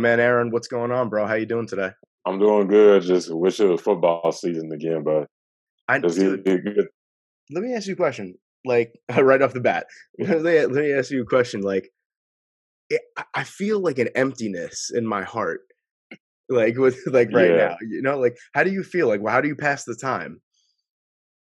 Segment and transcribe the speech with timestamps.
[0.00, 1.26] Man Aaron, what's going on, bro?
[1.26, 1.90] How you doing today?
[2.26, 3.02] I'm doing good.
[3.02, 5.26] Just wish it was football season again, but
[5.88, 6.88] I dude, good.
[7.50, 8.34] Let me ask you a question.
[8.64, 9.86] Like right off the bat,
[10.18, 11.62] let me, let me ask you a question.
[11.62, 11.90] Like,
[12.88, 13.02] it,
[13.34, 15.60] I feel like an emptiness in my heart,
[16.48, 17.56] like with like right yeah.
[17.56, 17.76] now.
[17.88, 19.08] You know, like how do you feel?
[19.08, 20.40] Like, how do you pass the time?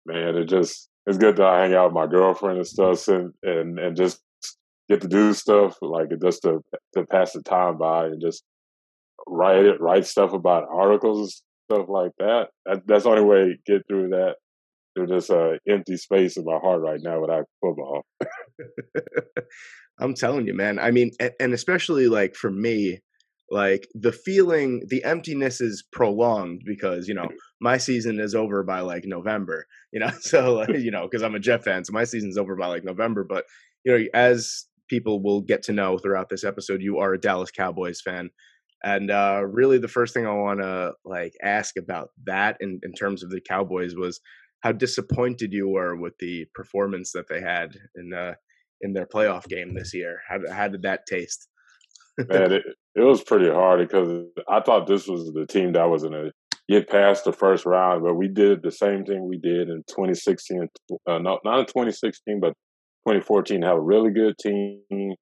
[0.05, 3.79] Man, it just it's good to hang out with my girlfriend and stuff, and and
[3.79, 4.21] and just
[4.89, 6.61] get to do stuff like just to
[6.95, 8.43] to pass the time by and just
[9.27, 11.19] write it, write stuff about articles
[11.69, 12.47] and stuff like that.
[12.65, 14.35] that that's the only way to get through that
[14.95, 18.03] through this uh, empty space in my heart right now without football.
[19.99, 20.79] I'm telling you, man.
[20.79, 22.99] I mean, and, especially like for me,
[23.51, 27.27] like the feeling, the emptiness is prolonged because you know
[27.61, 29.65] my season is over by like November.
[29.91, 32.55] You know, so like, you know because I'm a Jet fan, so my season's over
[32.55, 33.23] by like November.
[33.23, 33.45] But
[33.85, 37.51] you know, as people will get to know throughout this episode, you are a Dallas
[37.51, 38.29] Cowboys fan.
[38.83, 42.93] And uh, really, the first thing I want to like ask about that in, in
[42.93, 44.19] terms of the Cowboys was
[44.61, 48.33] how disappointed you were with the performance that they had in uh,
[48.81, 50.21] in their playoff game this year.
[50.27, 51.47] How, how did that taste?
[52.17, 52.63] Man, it,
[52.95, 56.31] it was pretty hard because I thought this was the team that was going to
[56.69, 60.67] get past the first round, but we did the same thing we did in 2016.
[61.07, 62.53] Uh, no, not in 2016, but
[63.07, 63.61] 2014.
[63.61, 65.15] Have a really good team,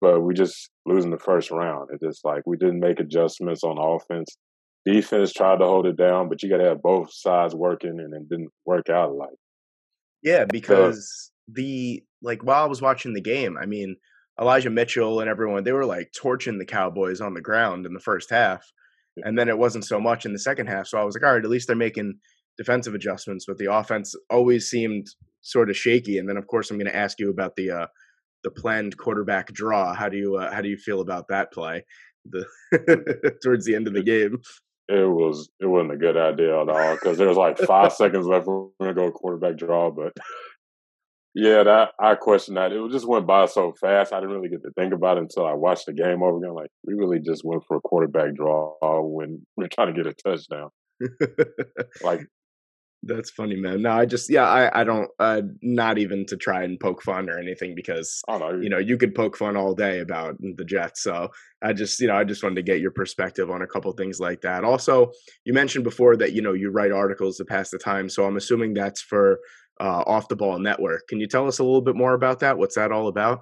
[0.00, 1.90] but we just losing the first round.
[1.92, 4.36] It's just like we didn't make adjustments on offense.
[4.84, 8.14] Defense tried to hold it down, but you got to have both sides working, and
[8.14, 9.36] it didn't work out like.
[10.22, 13.96] Yeah, because so, the like while I was watching the game, I mean
[14.40, 18.00] Elijah Mitchell and everyone they were like torching the Cowboys on the ground in the
[18.00, 18.64] first half,
[19.24, 20.86] and then it wasn't so much in the second half.
[20.86, 22.18] So I was like, all right, at least they're making
[22.56, 25.06] defensive adjustments, but the offense always seemed
[25.48, 26.18] sort of shaky.
[26.18, 27.86] And then of course I'm going to ask you about the uh,
[28.44, 29.94] the planned quarterback draw.
[29.94, 31.84] How do you uh, how do you feel about that play?
[32.30, 32.44] The
[33.42, 34.38] towards the end of the game.
[34.88, 38.26] It was it wasn't a good idea at all because there was like five seconds
[38.26, 38.46] left.
[38.46, 40.12] We're gonna go quarterback draw, but
[41.34, 42.72] yeah, that I questioned that.
[42.72, 44.12] It just went by so fast.
[44.12, 46.54] I didn't really get to think about it until I watched the game over again.
[46.54, 50.10] Like we really just went for a quarterback draw when we are trying to get
[50.10, 50.70] a touchdown.
[52.02, 52.20] like
[53.02, 53.82] that's funny, man.
[53.82, 57.30] No, I just yeah, I I don't uh not even to try and poke fun
[57.30, 60.64] or anything because oh, no, you know you could poke fun all day about the
[60.64, 61.02] Jets.
[61.02, 61.30] So
[61.62, 64.18] I just you know I just wanted to get your perspective on a couple things
[64.18, 64.64] like that.
[64.64, 65.12] Also,
[65.44, 68.08] you mentioned before that you know you write articles to pass the time.
[68.08, 69.38] So I'm assuming that's for
[69.80, 71.06] uh, Off the Ball Network.
[71.08, 72.58] Can you tell us a little bit more about that?
[72.58, 73.40] What's that all about?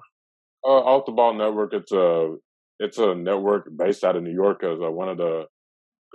[0.63, 1.73] Uh, Off the Ball Network.
[1.73, 2.35] It's a
[2.79, 4.63] it's a network based out of New York.
[4.63, 5.47] As uh, one of the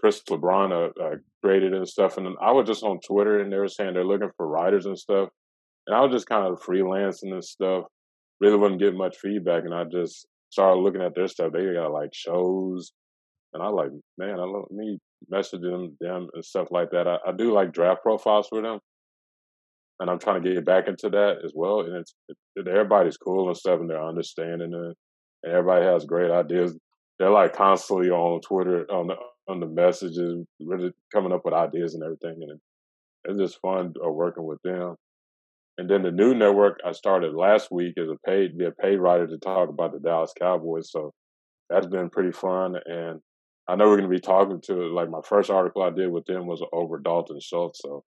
[0.03, 2.19] Chris LeBron uh, uh, created and stuff.
[2.19, 4.99] And I was just on Twitter and they were saying they're looking for writers and
[4.99, 5.29] stuff.
[5.87, 7.85] And I was just kind of freelancing and stuff.
[8.41, 9.63] Really wasn't getting much feedback.
[9.65, 11.53] And I just started looking at their stuff.
[11.53, 12.93] They got like shows.
[13.55, 14.99] And I like, man, I love me
[15.33, 17.07] messaging them, them and stuff like that.
[17.07, 18.81] I, I do like draft profiles for them.
[20.01, 21.83] And I'm trying to get back into that as well.
[21.83, 24.97] And it's it, everybody's cool and stuff, and they're understanding it.
[25.45, 26.77] And everybody has great ideas.
[27.19, 29.15] They're like constantly on Twitter on the
[29.49, 32.37] on the messages, really coming up with ideas and everything.
[32.43, 32.61] And
[33.25, 34.97] it's just fun uh, working with them.
[35.79, 38.99] And then the new network I started last week as a paid, be a paid
[38.99, 40.91] writer to talk about the Dallas Cowboys.
[40.91, 41.13] So
[41.71, 42.77] that's been pretty fun.
[42.85, 43.21] And
[43.69, 46.27] I know we're going to be talking to, like, my first article I did with
[46.27, 47.81] them was over Dalton Schultz.
[47.83, 48.05] So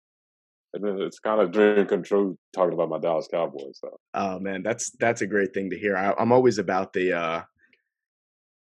[0.75, 3.79] it's kind of dream come true talking about my Dallas Cowboys.
[3.81, 3.99] So.
[4.15, 5.97] Oh man, that's that's a great thing to hear.
[5.97, 7.43] I, am always about the uh,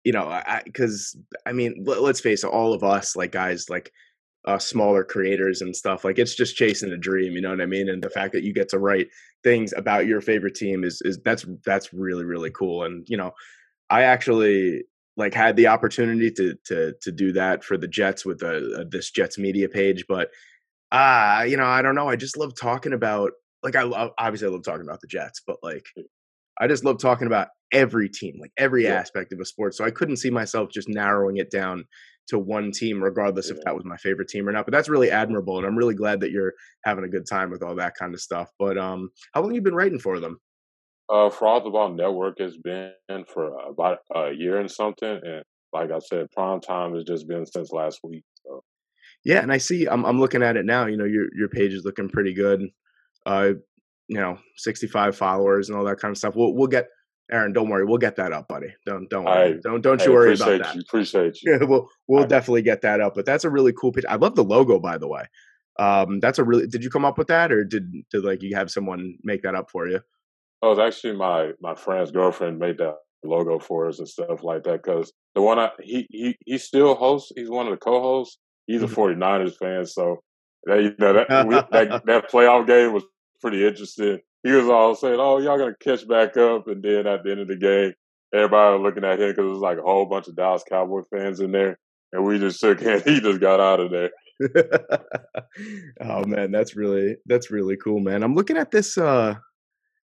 [0.04, 1.16] you know, because
[1.46, 3.92] I, mean, let, us face it, all of us like guys like
[4.46, 7.34] uh, smaller creators and stuff like it's just chasing a dream.
[7.34, 7.90] You know what I mean?
[7.90, 9.08] And the fact that you get to write
[9.44, 12.84] things about your favorite team is is that's that's really really cool.
[12.84, 13.32] And you know,
[13.90, 14.84] I actually
[15.18, 18.84] like had the opportunity to to to do that for the Jets with the uh,
[18.90, 20.30] this Jets media page, but
[20.92, 22.10] ah, uh, you know, I don't know.
[22.10, 23.32] I just love talking about
[23.64, 25.86] like I love obviously I love talking about the Jets, but like
[26.62, 28.94] I just love talking about every team, like every yeah.
[28.94, 29.74] aspect of a sport.
[29.74, 31.86] So I couldn't see myself just narrowing it down
[32.28, 33.58] to one team, regardless yeah.
[33.58, 34.66] if that was my favorite team or not.
[34.66, 36.54] But that's really admirable, and I'm really glad that you're
[36.86, 38.50] having a good time with all that kind of stuff.
[38.60, 40.40] But um, how long you been writing for them?
[41.10, 42.94] Uh, Off the Ball Network has been
[43.28, 45.44] for about a year and something, and
[45.74, 48.24] like I said, prime time has just been since last week.
[48.46, 48.64] So.
[49.26, 50.86] Yeah, and I see I'm I'm looking at it now.
[50.86, 52.70] You know, your your page is looking pretty good.
[53.26, 53.54] Uh,
[54.12, 56.36] you know 65 followers and all that kind of stuff.
[56.36, 56.88] We'll we'll get
[57.32, 57.54] Aaron.
[57.54, 58.68] Don't worry, we'll get that up, buddy.
[58.86, 59.54] Don't don't worry.
[59.54, 60.76] I, don't don't you worry about that.
[60.76, 61.54] You, appreciate you.
[61.62, 63.16] Yeah, we'll we'll I, definitely get that up.
[63.16, 64.12] But that's a really cool picture.
[64.12, 65.24] I love the logo, by the way.
[65.80, 66.68] Um, that's a really.
[66.68, 69.56] Did you come up with that, or did did like you have someone make that
[69.56, 70.02] up for you?
[70.62, 74.64] Oh, it's actually my my friend's girlfriend made that logo for us and stuff like
[74.64, 74.84] that.
[74.84, 77.32] Because the one I, he he he still hosts.
[77.34, 78.40] He's one of the co-hosts.
[78.68, 79.66] He's a 49ers mm-hmm.
[79.66, 80.22] fan, so
[80.66, 83.04] that you know that we, that that playoff game was
[83.42, 84.20] pretty interesting.
[84.44, 87.42] He was all saying, "Oh, y'all gonna catch back up," and then at the end
[87.42, 87.94] of the game,
[88.34, 91.40] everybody was looking at him because was like a whole bunch of Dallas Cowboy fans
[91.40, 91.78] in there,
[92.14, 93.04] and we just shook hands.
[93.04, 94.12] He just got out of there.
[96.02, 98.24] oh man, that's really that's really cool, man.
[98.24, 98.98] I'm looking at this.
[98.98, 99.36] uh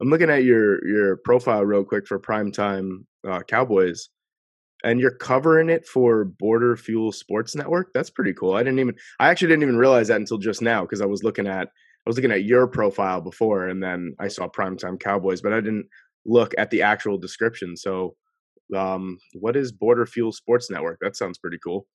[0.01, 4.09] I'm looking at your your profile real quick for primetime uh, Cowboys,
[4.83, 7.91] and you're covering it for Border Fuel Sports Network.
[7.95, 8.55] That's pretty cool.
[8.55, 11.23] I didn't even I actually didn't even realize that until just now because I was
[11.23, 11.69] looking at
[12.07, 15.61] I was looking at your profile before, and then I saw primetime Cowboys, but I
[15.61, 15.87] didn't
[16.27, 17.77] look at the actual description.
[17.77, 18.15] So,
[18.77, 20.99] um, what is Border Fuel Sports Network?
[21.01, 21.87] That sounds pretty cool.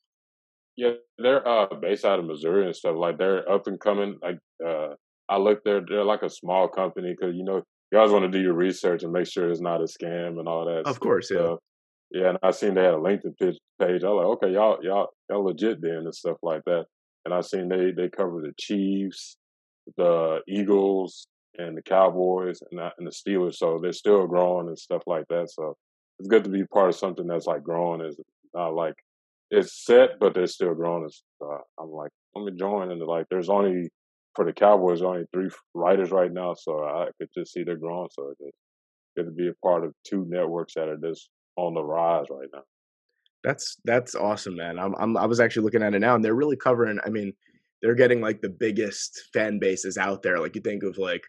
[0.75, 2.95] Yeah, they're uh, based out of Missouri and stuff.
[2.97, 4.17] Like they're up and coming.
[4.21, 4.95] Like uh,
[5.27, 7.61] I looked, they're they're like a small company because you know
[7.91, 10.47] you always want to do your research and make sure it's not a scam and
[10.47, 10.87] all that.
[10.87, 11.55] Of course, yeah.
[12.11, 13.57] yeah, and I seen they had a LinkedIn page.
[13.81, 16.85] I was like, okay, y'all y'all y'all legit then and stuff like that.
[17.25, 19.37] And I seen they they cover the Chiefs,
[19.97, 21.27] the Eagles,
[21.59, 23.55] and the Cowboys and the, and the Steelers.
[23.55, 25.49] So they're still growing and stuff like that.
[25.51, 25.75] So
[26.19, 28.01] it's good to be part of something that's like growing.
[28.01, 28.19] Is
[28.53, 28.95] not like
[29.51, 31.09] it's set, but they're still growing.
[31.41, 32.91] Uh, I'm like, let me join.
[32.91, 33.89] And like, there's only
[34.35, 38.09] for the Cowboys only three writers right now, so I could just see they're growing.
[38.11, 38.57] So it's
[39.17, 42.47] good to be a part of two networks that are just on the rise right
[42.53, 42.63] now.
[43.43, 44.77] That's that's awesome, man.
[44.77, 46.99] I'm, I'm I was actually looking at it now, and they're really covering.
[47.05, 47.33] I mean,
[47.81, 50.39] they're getting like the biggest fan bases out there.
[50.39, 51.23] Like you think of like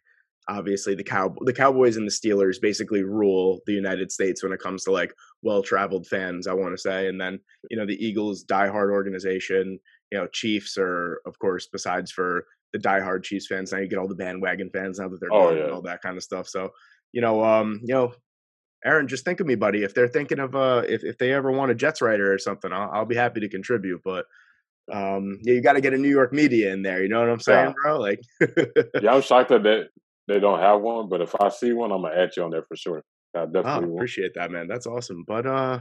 [0.49, 4.61] obviously the cow the Cowboys and the Steelers basically rule the United States when it
[4.61, 5.13] comes to like
[5.43, 6.47] well traveled fans.
[6.47, 7.39] I want to say, and then
[7.71, 9.79] you know the Eagles diehard organization.
[10.11, 13.73] You know Chiefs are of course besides for the diehard Chiefs fans.
[13.73, 15.65] Now you get all the bandwagon fans now that they're oh, yeah.
[15.65, 16.49] and all that kind of stuff.
[16.49, 16.71] So
[17.13, 18.13] you know, um, you know,
[18.85, 19.83] Aaron, just think of me, buddy.
[19.83, 22.73] If they're thinking of uh, if if they ever want a Jets writer or something,
[22.73, 24.01] I'll, I'll be happy to contribute.
[24.05, 24.27] But
[24.93, 27.03] um, yeah, you got to get a New York media in there.
[27.03, 27.75] You know what I'm saying, yeah.
[27.83, 28.01] bro?
[28.01, 28.21] Like,
[29.01, 29.85] yeah, I'm shocked that they,
[30.29, 32.63] they don't have one, but if I see one, I'm gonna add you on there
[32.63, 33.03] for sure.
[33.35, 34.67] I definitely oh, appreciate that, man.
[34.67, 35.25] That's awesome.
[35.27, 35.79] But uh,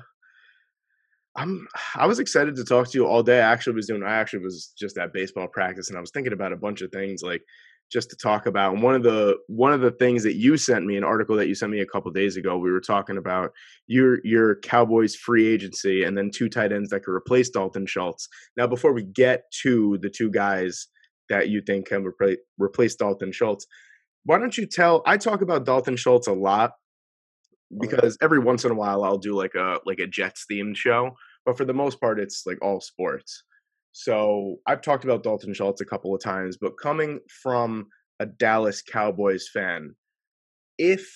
[1.35, 3.41] I'm I was excited to talk to you all day.
[3.41, 6.33] I actually was doing I actually was just at baseball practice and I was thinking
[6.33, 7.41] about a bunch of things like
[7.91, 8.73] just to talk about.
[8.73, 11.47] And one of the one of the things that you sent me, an article that
[11.47, 13.51] you sent me a couple days ago, we were talking about
[13.87, 18.27] your your Cowboys free agency and then two tight ends that could replace Dalton Schultz.
[18.55, 20.87] Now, before we get to the two guys
[21.29, 23.65] that you think can replace replace Dalton Schultz,
[24.23, 25.01] why don't you tell?
[25.05, 26.71] I talk about Dalton Schultz a lot
[27.73, 30.75] oh, because every once in a while I'll do like a like a Jets themed
[30.75, 31.11] show,
[31.45, 33.43] but for the most part it's like all sports.
[33.91, 37.87] So I've talked about Dalton Schultz a couple of times, but coming from
[38.19, 39.95] a Dallas Cowboys fan,
[40.77, 41.07] if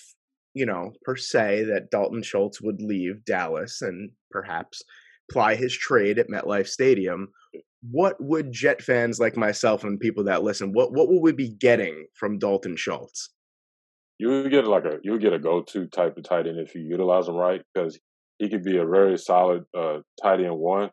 [0.53, 4.81] you know per se that Dalton Schultz would leave Dallas and perhaps
[5.31, 7.29] ply his trade at MetLife Stadium,
[7.91, 11.49] what would Jet fans like myself and people that listen, what what will we be
[11.49, 13.29] getting from Dalton Schultz?
[14.19, 16.59] You would get like a you would get a go to type of tight end
[16.59, 17.99] if you utilize him right because
[18.39, 20.91] he could be a very solid uh, tight end one.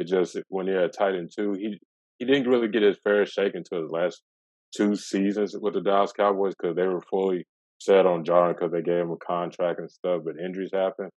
[0.00, 1.78] It just when you're a tight end two, he
[2.18, 4.22] he didn't really get his fair shake until his last
[4.76, 7.46] two seasons with the Dallas Cowboys because they were fully
[7.78, 11.08] set on Jarwin because they gave him a contract and stuff, but injuries happen.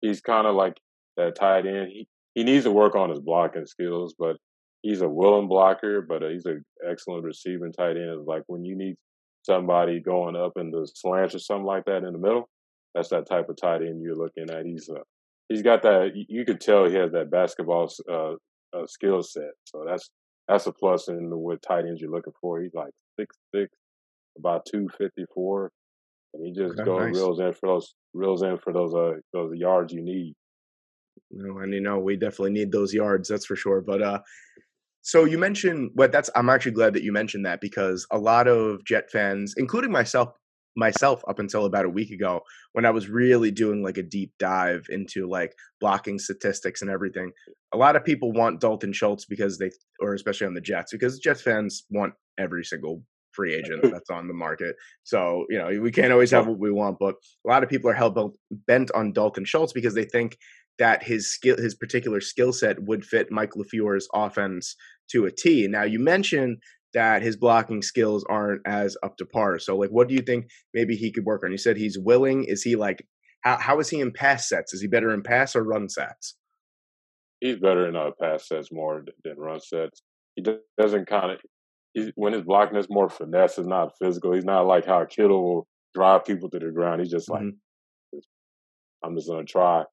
[0.00, 0.76] He's kind of like
[1.16, 1.88] that tight end.
[1.92, 4.36] He he needs to work on his blocking skills, but
[4.82, 8.26] he's a willing blocker, but uh, he's an excellent receiving tight end.
[8.26, 8.96] Like when you need
[9.42, 12.48] somebody going up in the slants or something like that in the middle,
[12.94, 14.66] that's that type of tight end you're looking at.
[14.66, 15.00] He's uh,
[15.48, 16.12] he's got that.
[16.14, 18.32] You could tell he has that basketball uh,
[18.76, 19.52] uh, skill set.
[19.64, 20.10] So that's
[20.48, 22.60] that's a plus in the, what tight ends you're looking for.
[22.60, 23.70] He's like six six,
[24.38, 25.70] about two fifty four,
[26.34, 27.14] and he just goes nice.
[27.14, 30.34] reels in for those reels in for those uh those yards you need.
[31.30, 33.28] No, and you know we definitely need those yards.
[33.28, 33.80] That's for sure.
[33.80, 34.20] But uh,
[35.02, 38.48] so you mentioned, but that's I'm actually glad that you mentioned that because a lot
[38.48, 40.30] of Jet fans, including myself,
[40.76, 44.32] myself up until about a week ago when I was really doing like a deep
[44.38, 47.32] dive into like blocking statistics and everything.
[47.72, 51.18] A lot of people want Dalton Schultz because they, or especially on the Jets, because
[51.18, 53.02] Jets fans want every single
[53.32, 54.76] free agent that's on the market.
[55.02, 57.16] So, you know, we can't always have what we want, but
[57.46, 58.34] a lot of people are hell
[58.66, 60.38] bent on Dalton Schultz because they think
[60.78, 64.74] that his skill, his particular skill set would fit Mike LaFleur's offense
[65.10, 65.68] to a T.
[65.68, 66.58] Now, you mentioned
[66.94, 69.58] that his blocking skills aren't as up to par.
[69.58, 71.50] So, like, what do you think maybe he could work on?
[71.50, 72.44] You said he's willing.
[72.44, 73.06] Is he like,
[73.42, 74.72] how, how is he in pass sets?
[74.72, 76.36] Is he better in pass or run sets?
[77.40, 80.02] He's better in uh, pass sets more than run sets.
[80.36, 80.44] He
[80.78, 84.32] doesn't kind of, when his blocking is more finesse, it's not physical.
[84.32, 87.00] He's not like how Kittle will drive people to the ground.
[87.00, 87.58] He's just like, mm-hmm
[89.04, 89.84] I'm just gonna try.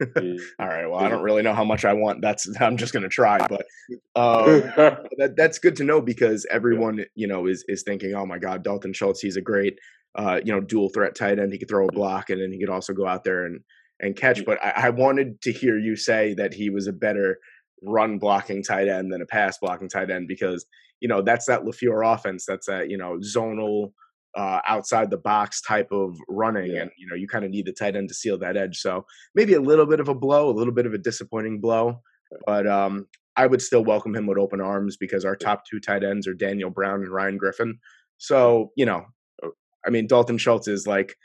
[0.60, 0.86] All right.
[0.86, 2.22] Well, I don't really know how much I want.
[2.22, 3.66] That's I'm just gonna try, but
[4.14, 4.62] um,
[5.18, 8.62] that that's good to know because everyone you know is is thinking, oh my God,
[8.62, 9.78] Dalton Schultz, he's a great
[10.14, 11.52] uh, you know dual threat tight end.
[11.52, 13.60] He could throw a block and then he could also go out there and
[14.00, 14.44] and catch.
[14.44, 17.38] But I, I wanted to hear you say that he was a better
[17.82, 20.64] run blocking tight end than a pass blocking tight end because
[21.00, 22.44] you know that's that LaFleur offense.
[22.46, 23.92] That's that you know zonal
[24.36, 26.82] uh, outside the box type of running, yeah.
[26.82, 28.78] and you know you kind of need the tight end to seal that edge.
[28.78, 32.00] So maybe a little bit of a blow, a little bit of a disappointing blow,
[32.46, 33.06] but um,
[33.36, 36.34] I would still welcome him with open arms because our top two tight ends are
[36.34, 37.78] Daniel Brown and Ryan Griffin.
[38.18, 39.06] So you know,
[39.42, 39.52] oh.
[39.86, 41.16] I mean Dalton Schultz is like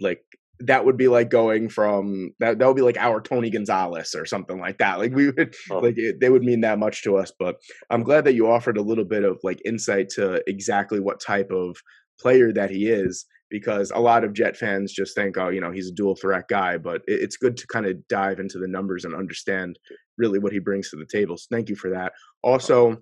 [0.00, 0.22] like
[0.60, 4.26] that would be like going from that that would be like our Tony Gonzalez or
[4.26, 4.98] something like that.
[4.98, 5.78] Like we would oh.
[5.78, 7.32] like it, they would mean that much to us.
[7.38, 7.56] But
[7.88, 11.50] I'm glad that you offered a little bit of like insight to exactly what type
[11.50, 11.76] of
[12.20, 15.72] player that he is because a lot of Jet fans just think, oh, you know,
[15.72, 16.78] he's a dual threat guy.
[16.78, 19.78] But it's good to kind of dive into the numbers and understand
[20.16, 21.36] really what he brings to the table.
[21.36, 22.12] So thank you for that.
[22.42, 22.96] Also,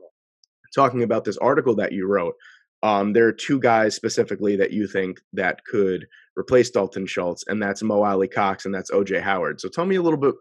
[0.75, 2.35] talking about this article that you wrote,
[2.83, 6.07] um, there are two guys specifically that you think that could
[6.37, 9.61] replace Dalton Schultz, and that's Mo Alie-Cox and that's OJ Howard.
[9.61, 10.35] So tell me a little bit.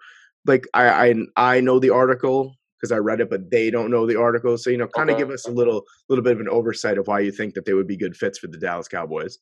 [0.45, 4.05] Like I I, I know the article because I read it, but they don't know
[4.05, 4.57] the article.
[4.57, 5.23] So you know, kind of okay.
[5.23, 7.73] give us a little little bit of an oversight of why you think that they
[7.73, 9.39] would be good fits for the Dallas Cowboys.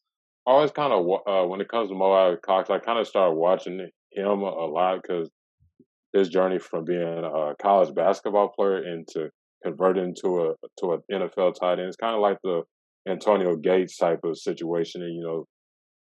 [0.48, 3.36] I always kind of uh, when it comes to Mo Alie-Cox, I kind of started
[3.36, 5.30] watching him a lot because
[6.14, 9.30] his journey from being a college basketball player into
[9.64, 11.88] converting to a to an NFL tight end.
[11.88, 12.64] It's kind of like the
[13.08, 15.46] Antonio Gates type of situation, and you know,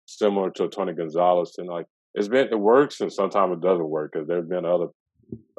[0.07, 1.55] similar to Tony Gonzalez.
[1.59, 4.89] And like it's been it works, and sometimes it doesn't work because there've been other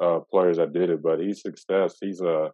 [0.02, 1.02] uh, players that did it.
[1.02, 1.96] But he's success.
[2.00, 2.50] He's a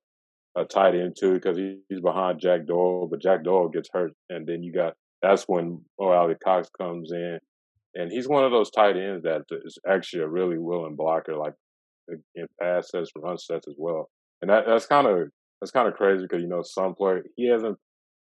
[0.57, 4.13] a tight end too because he, he's behind Jack Doyle, but Jack Doyle gets hurt,
[4.29, 7.39] and then you got that's when Mo Alie-Cox comes in,
[7.95, 11.55] and he's one of those tight ends that is actually a really willing blocker, like
[12.35, 14.11] in pass sets, run sets as well.
[14.43, 15.29] And that that's kind of
[15.61, 17.79] that's kind of crazy because you know some player he hasn't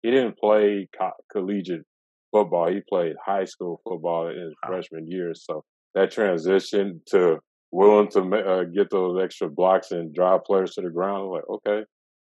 [0.02, 1.86] he didn't play co- collegiate
[2.32, 2.70] football.
[2.70, 5.34] He played high school football in his freshman year.
[5.34, 5.64] So
[5.96, 7.40] that transition to
[7.74, 11.84] willing to uh, get those extra blocks and drive players to the ground, like okay.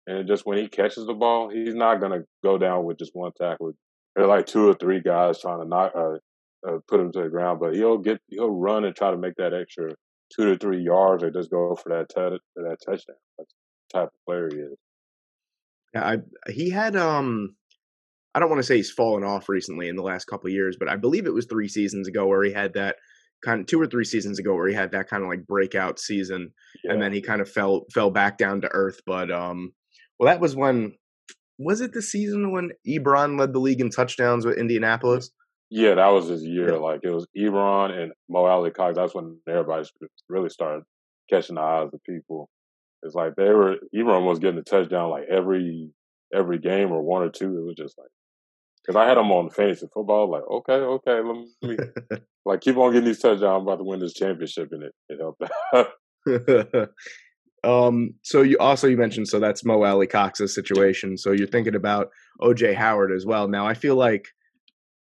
[0.06, 3.32] And just when he catches the ball, he's not gonna go down with just one
[3.40, 3.72] tackle.
[4.14, 6.16] There are like two or three guys trying to knock, uh,
[6.68, 9.34] uh, put him to the ground, but he'll get he'll run and try to make
[9.36, 9.94] that extra
[10.34, 13.16] two to three yards, or just go for that t- for that touchdown.
[13.38, 13.54] That's
[13.92, 14.76] the type of player he is.
[15.94, 17.56] Yeah, I, he had um
[18.34, 20.88] I don't want to say he's fallen off recently in the last couple years, but
[20.88, 22.96] I believe it was three seasons ago where he had that
[23.44, 25.98] kind of two or three seasons ago where he had that kind of like breakout
[25.98, 26.52] season,
[26.84, 26.92] yeah.
[26.92, 29.00] and then he kind of fell fell back down to earth.
[29.06, 29.72] But um,
[30.18, 30.94] well, that was when
[31.58, 35.30] was it the season when Ebron led the league in touchdowns with Indianapolis?
[35.70, 36.72] Yeah, that was his year.
[36.72, 36.78] Yeah.
[36.78, 38.96] Like it was Ebron and Mo Alie-Cox.
[38.96, 39.88] That's when everybody
[40.28, 40.82] really started
[41.30, 42.48] catching the eyes of people.
[43.02, 45.90] It's like they were Ebron was getting a touchdown like every
[46.34, 47.58] every game or one or two.
[47.58, 48.10] It was just like
[48.82, 50.30] because I had him on fantasy football.
[50.30, 51.76] Like, okay, okay, let me
[52.44, 53.42] like keep on getting these touchdowns.
[53.42, 55.42] I'm about to win this championship, and it it helped.
[57.64, 58.14] um.
[58.22, 61.16] So you also you mentioned so that's Mo Alie-Cox's situation.
[61.16, 62.10] So you're thinking about
[62.40, 63.48] OJ Howard as well.
[63.48, 64.28] Now I feel like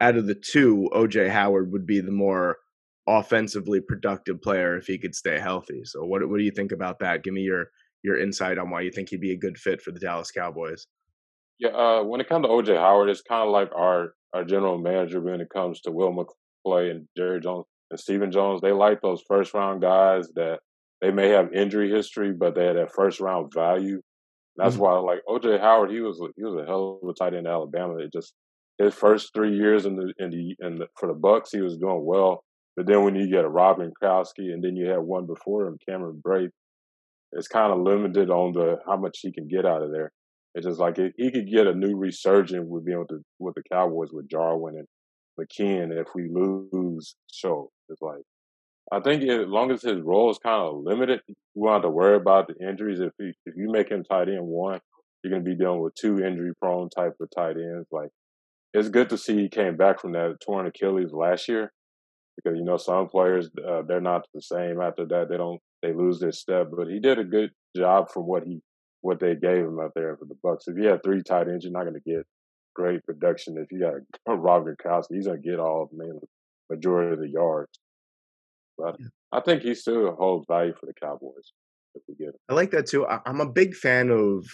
[0.00, 2.58] out of the two, OJ Howard would be the more
[3.06, 5.82] offensively productive player if he could stay healthy.
[5.84, 7.22] So what what do you think about that?
[7.22, 7.70] Give me your
[8.02, 10.86] your insight on why you think he'd be a good fit for the Dallas Cowboys.
[11.60, 14.78] Yeah, uh, when it comes to OJ Howard, it's kind of like our our general
[14.78, 18.60] manager when it comes to Will McClay and Jerry Jones and Stephen Jones.
[18.60, 20.60] They like those first round guys that
[21.00, 24.00] they may have injury history, but they had that first round value.
[24.56, 24.84] That's mm-hmm.
[24.84, 27.52] why, like OJ Howard, he was he was a hell of a tight end in
[27.52, 27.98] Alabama.
[27.98, 28.32] It just
[28.78, 31.76] his first three years in the in the, in the for the Bucks, he was
[31.76, 32.42] doing well.
[32.76, 35.76] But then when you get a Rob Gronkowski, and then you have one before him,
[35.86, 36.50] Cameron Brate,
[37.32, 40.12] it's kind of limited on the how much he can get out of there.
[40.54, 43.54] It's just like it, he could get a new resurgence with being with the with
[43.54, 44.86] the Cowboys with Jarwin and
[45.38, 47.70] McKinnon if we lose Show.
[47.88, 48.22] It's like
[48.92, 51.90] I think as long as his role is kind of limited, you won't have to
[51.90, 52.98] worry about the injuries.
[53.00, 54.80] If he, if you make him tight end one,
[55.22, 57.86] you're gonna be dealing with two injury prone type of tight ends.
[57.92, 58.10] Like
[58.74, 61.72] it's good to see he came back from that torn Achilles last year
[62.36, 65.28] because you know some players uh, they're not the same after that.
[65.28, 68.60] They don't they lose their step, but he did a good job from what he
[69.02, 70.68] what they gave him out there for the Bucks.
[70.68, 72.26] If you have three tight ends, you're not going to get
[72.74, 73.56] great production.
[73.56, 73.94] If you got
[74.38, 76.20] Rob Gronkowski, he's going to get all the
[76.68, 77.70] majority of the yards.
[78.76, 79.06] But yeah.
[79.32, 81.52] I think he still holds value for the Cowboys
[81.94, 82.40] if we get him.
[82.48, 83.06] I like that too.
[83.06, 84.46] I'm a big fan of.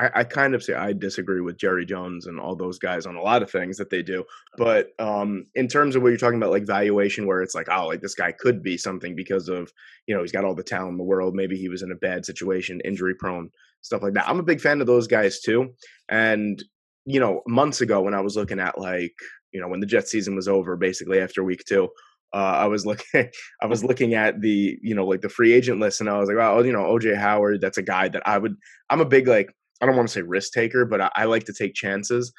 [0.00, 3.16] I, I, kind of say I disagree with Jerry Jones and all those guys on
[3.16, 4.24] a lot of things that they do.
[4.56, 7.86] But um, in terms of what you're talking about, like valuation, where it's like, oh,
[7.86, 9.70] like this guy could be something because of,
[10.06, 11.34] you know, he's got all the talent in the world.
[11.34, 13.50] Maybe he was in a bad situation, injury prone,
[13.82, 14.26] stuff like that.
[14.26, 15.74] I'm a big fan of those guys too.
[16.08, 16.62] And,
[17.04, 19.14] you know, months ago when I was looking at like,
[19.52, 21.90] you know, when the Jet season was over, basically after week two,
[22.32, 23.28] uh, I was looking,
[23.60, 26.28] I was looking at the, you know, like the free agent list, and I was
[26.28, 28.56] like, well, you know, OJ Howard, that's a guy that I would.
[28.88, 31.44] I'm a big like, I don't want to say risk taker, but I, I like
[31.44, 32.32] to take chances,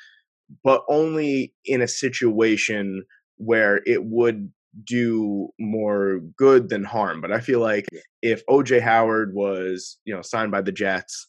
[0.64, 3.04] but only in a situation
[3.38, 4.52] where it would
[4.86, 7.22] do more good than harm.
[7.22, 7.88] But I feel like
[8.22, 11.28] if OJ Howard was, you know, signed by the Jets,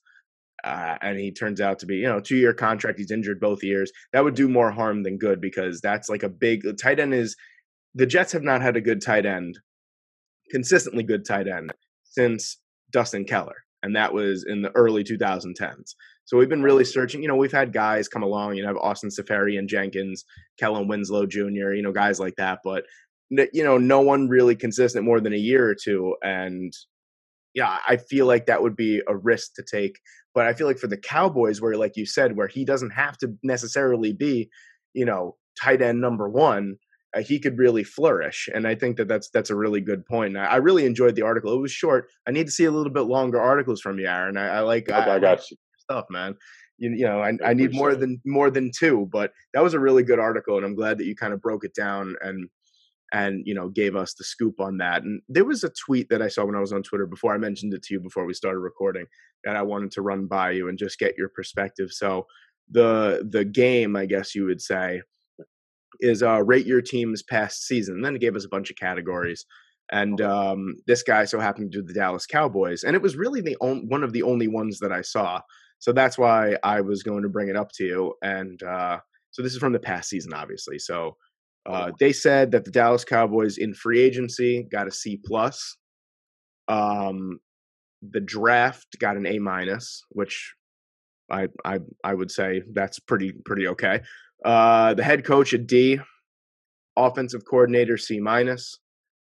[0.64, 2.98] uh, and he turns out to be, you know, two year contract.
[2.98, 3.90] He's injured both years.
[4.12, 7.36] That would do more harm than good because that's like a big tight end is
[7.94, 9.58] the Jets have not had a good tight end,
[10.50, 11.72] consistently good tight end,
[12.04, 12.58] since
[12.92, 15.94] Dustin Keller, and that was in the early 2010s.
[16.24, 17.22] So we've been really searching.
[17.22, 18.54] You know, we've had guys come along.
[18.54, 20.24] You know, have Austin Seferian-Jenkins,
[20.58, 21.72] Kellen Winslow Jr.
[21.72, 22.84] You know, guys like that, but
[23.30, 26.14] you know, no one really consistent more than a year or two.
[26.22, 26.72] And
[27.54, 29.98] yeah, I feel like that would be a risk to take.
[30.34, 33.16] But I feel like for the Cowboys, where like you said, where he doesn't have
[33.18, 34.50] to necessarily be,
[34.92, 36.76] you know, tight end number one
[37.14, 38.48] uh, he could really flourish.
[38.54, 40.36] And I think that that's that's a really good point.
[40.36, 41.52] I, I, really enjoyed the article.
[41.52, 42.08] It was short.
[42.26, 44.36] I need to see a little bit longer articles from you, Aaron.
[44.36, 46.36] I, I like I, I got you stuff, man.
[46.78, 49.80] You, you know, I, I need more than more than two, but that was a
[49.80, 52.48] really good article, and I'm glad that you kind of broke it down and
[53.12, 55.02] and you know gave us the scoop on that.
[55.02, 57.38] And there was a tweet that I saw when I was on Twitter before I
[57.38, 59.06] mentioned it to you before we started recording
[59.44, 61.92] that I wanted to run by you and just get your perspective.
[61.92, 62.26] So
[62.70, 65.02] the the game, I guess you would say,
[66.02, 67.94] is uh, rate your team's past season.
[67.96, 69.46] And then it gave us a bunch of categories.
[69.90, 73.40] And um, this guy so happened to do the Dallas Cowboys, and it was really
[73.40, 75.40] the on- one of the only ones that I saw.
[75.78, 78.14] So that's why I was going to bring it up to you.
[78.22, 78.98] And uh,
[79.32, 80.78] so this is from the past season, obviously.
[80.78, 81.16] So
[81.66, 85.76] uh, they said that the Dallas Cowboys in free agency got a C plus.
[86.68, 87.40] Um,
[88.00, 90.54] the draft got an A minus, which
[91.30, 94.00] I I I would say that's pretty pretty okay.
[94.44, 95.98] Uh, the head coach a D,
[96.96, 98.78] offensive coordinator C minus,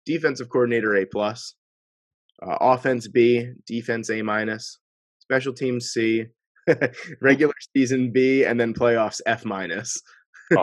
[0.06, 1.54] defensive coordinator A plus,
[2.42, 4.78] uh, offense B, defense A minus,
[5.20, 6.26] special teams C,
[7.20, 10.00] regular season B, and then playoffs F minus.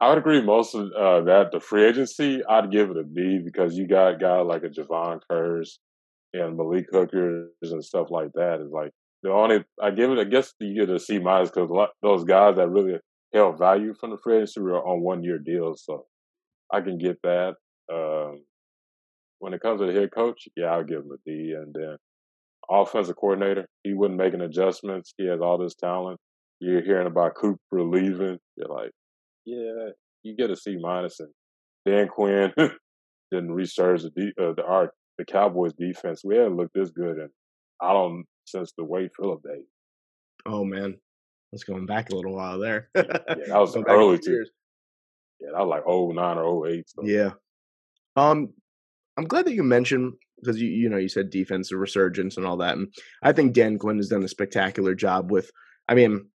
[0.00, 1.52] I would agree most of uh, that.
[1.52, 5.20] The free agency, I'd give it a B because you got guys like a Jayron
[5.30, 5.78] Kearse
[6.34, 8.60] and Malik Hookers and stuff like that.
[8.60, 8.90] Is like
[9.22, 10.18] the only I give it.
[10.18, 11.70] I guess you get a C minus because
[12.02, 12.98] those guys that really
[13.34, 16.06] held value from the free agency were on one year deals, so
[16.72, 17.54] I can get that.
[17.92, 18.44] Um,
[19.38, 21.54] when it comes to the head coach, yeah, I'll give him a D.
[21.56, 21.96] And then
[22.70, 25.14] offensive coordinator, he wasn't making adjustments.
[25.16, 26.18] He has all this talent.
[26.60, 28.38] You're hearing about Cooper leaving.
[28.56, 28.90] You're like,
[29.44, 29.90] yeah,
[30.22, 31.20] you get a C minus.
[31.20, 31.30] And
[31.86, 32.52] Dan Quinn
[33.30, 36.22] didn't resurge the uh, the art the Cowboys defense.
[36.24, 37.30] We haven't looked this good, and
[37.80, 39.66] I don't since the Wade Phillip days.
[40.46, 40.96] Oh man,
[41.52, 42.88] let's going back a little while there.
[42.94, 44.50] yeah, that was early two years.
[45.40, 46.88] Yeah, that was like 09 or 08.
[46.88, 47.04] So.
[47.04, 47.30] Yeah.
[48.16, 48.54] Um,
[49.16, 52.56] I'm glad that you mentioned because you you know you said defensive resurgence and all
[52.58, 55.50] that, and I think Dan Quinn has done a spectacular job with.
[55.88, 56.28] I mean,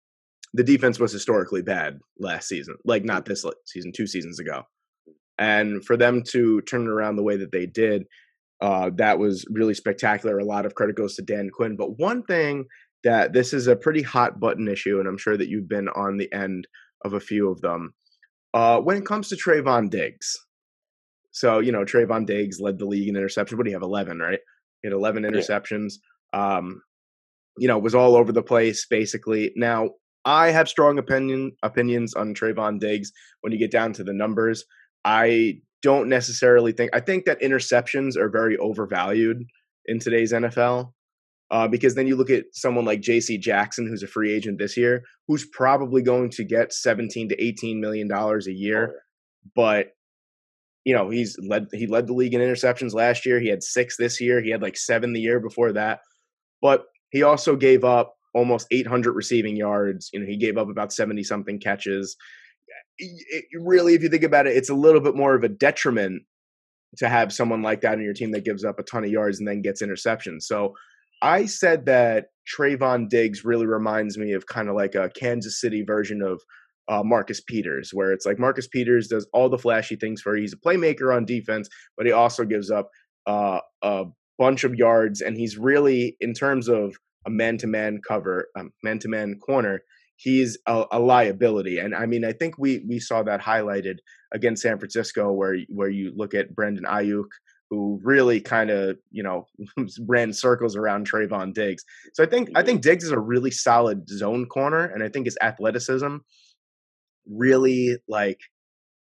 [0.54, 4.62] the defense was historically bad last season, like not this season, two seasons ago,
[5.38, 8.04] and for them to turn it around the way that they did,
[8.60, 10.38] uh, that was really spectacular.
[10.38, 11.76] A lot of credit goes to Dan Quinn.
[11.76, 12.66] But one thing
[13.04, 16.16] that this is a pretty hot button issue, and I'm sure that you've been on
[16.16, 16.66] the end
[17.04, 17.94] of a few of them.
[18.52, 20.36] Uh, when it comes to Trevon Diggs,
[21.30, 23.56] so you know Trevon Diggs led the league in interception.
[23.56, 23.82] What do you have?
[23.82, 24.40] Eleven, right?
[24.82, 25.94] He had eleven interceptions.
[26.32, 26.56] Yeah.
[26.56, 26.82] Um,
[27.58, 29.52] you know, was all over the place basically.
[29.56, 29.90] Now
[30.24, 34.64] I have strong opinion opinions on Trevon Diggs when you get down to the numbers.
[35.04, 39.44] I don't necessarily think I think that interceptions are very overvalued
[39.86, 40.92] in today's NFL.
[41.50, 43.36] Uh, because then you look at someone like J.C.
[43.36, 47.80] Jackson, who's a free agent this year, who's probably going to get 17 to 18
[47.80, 49.02] million dollars a year,
[49.56, 49.88] but
[50.84, 53.40] you know he's led he led the league in interceptions last year.
[53.40, 54.40] He had six this year.
[54.40, 56.00] He had like seven the year before that,
[56.62, 60.08] but he also gave up almost 800 receiving yards.
[60.12, 62.16] You know he gave up about 70 something catches
[63.00, 66.22] it, really, if you think about it, it's a little bit more of a detriment
[66.98, 69.38] to have someone like that in your team that gives up a ton of yards
[69.38, 70.42] and then gets interceptions.
[70.42, 70.74] So
[71.22, 75.82] I said that Trevon Diggs really reminds me of kind of like a Kansas City
[75.82, 76.40] version of
[76.88, 80.34] uh, Marcus Peters, where it's like Marcus Peters does all the flashy things for.
[80.34, 82.90] He's a playmaker on defense, but he also gives up
[83.26, 84.04] uh, a
[84.38, 89.82] bunch of yards, and he's really, in terms of a man-to-man cover, um, man-to-man corner,
[90.16, 91.78] he's a, a, liability.
[91.78, 93.98] And I mean, I think we we saw that highlighted
[94.32, 97.28] against San Francisco, where where you look at Brandon Aiyuk,
[97.70, 99.46] who really kind of you know
[100.06, 101.84] ran circles around Trevon Diggs.
[102.14, 102.66] So I think I mm-hmm.
[102.66, 106.16] think Diggs is a really solid zone corner, and I think his athleticism
[107.28, 108.40] really like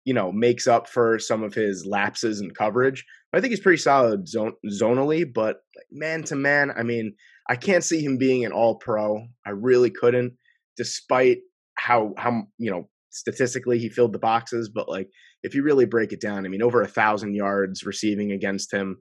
[0.05, 3.03] you know makes up for some of his lapses in coverage.
[3.33, 7.15] I think he's pretty solid zone zonally, but man to man, I mean,
[7.49, 9.25] I can't see him being an All Pro.
[9.45, 10.33] I really couldn't,
[10.77, 11.39] despite
[11.75, 14.69] how how you know statistically he filled the boxes.
[14.69, 15.09] But like,
[15.43, 18.97] if you really break it down, I mean, over a thousand yards receiving against him.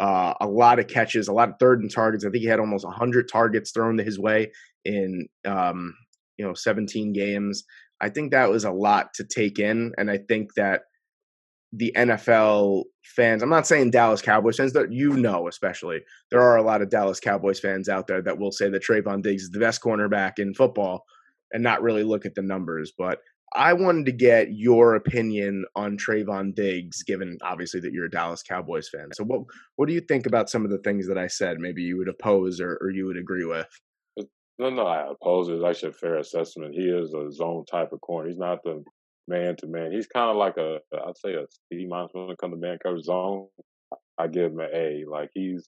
[0.00, 2.24] Uh, a lot of catches, a lot of third and targets.
[2.24, 4.52] I think he had almost 100 targets thrown to his way
[4.84, 5.92] in, um,
[6.36, 7.64] you know, 17 games.
[8.00, 10.82] I think that was a lot to take in, and I think that
[11.72, 16.56] the NFL fans, I'm not saying Dallas Cowboys fans, that you know, especially, there are
[16.56, 19.50] a lot of Dallas Cowboys fans out there that will say that Trevon Diggs is
[19.50, 21.04] the best cornerback in football
[21.52, 22.92] and not really look at the numbers.
[22.96, 23.18] But
[23.54, 28.42] I wanted to get your opinion on Trevon Diggs, given obviously that you're a Dallas
[28.42, 29.08] Cowboys fan.
[29.12, 29.42] So what
[29.76, 31.58] what do you think about some of the things that I said?
[31.58, 33.68] Maybe you would oppose or, or you would agree with?
[34.18, 34.24] Uh,
[34.58, 35.54] no, no, I oppose it.
[35.54, 36.74] It's actually a fair assessment.
[36.74, 38.28] He is a zone type of corner.
[38.28, 38.82] He's not the
[39.26, 39.92] man to man.
[39.92, 42.78] He's kind of like a, I'd say a C minus when it comes to man
[42.82, 43.48] coverage zone.
[44.18, 45.04] I give him an A.
[45.08, 45.66] Like he's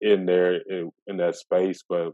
[0.00, 0.60] in there
[1.06, 2.12] in, that space, but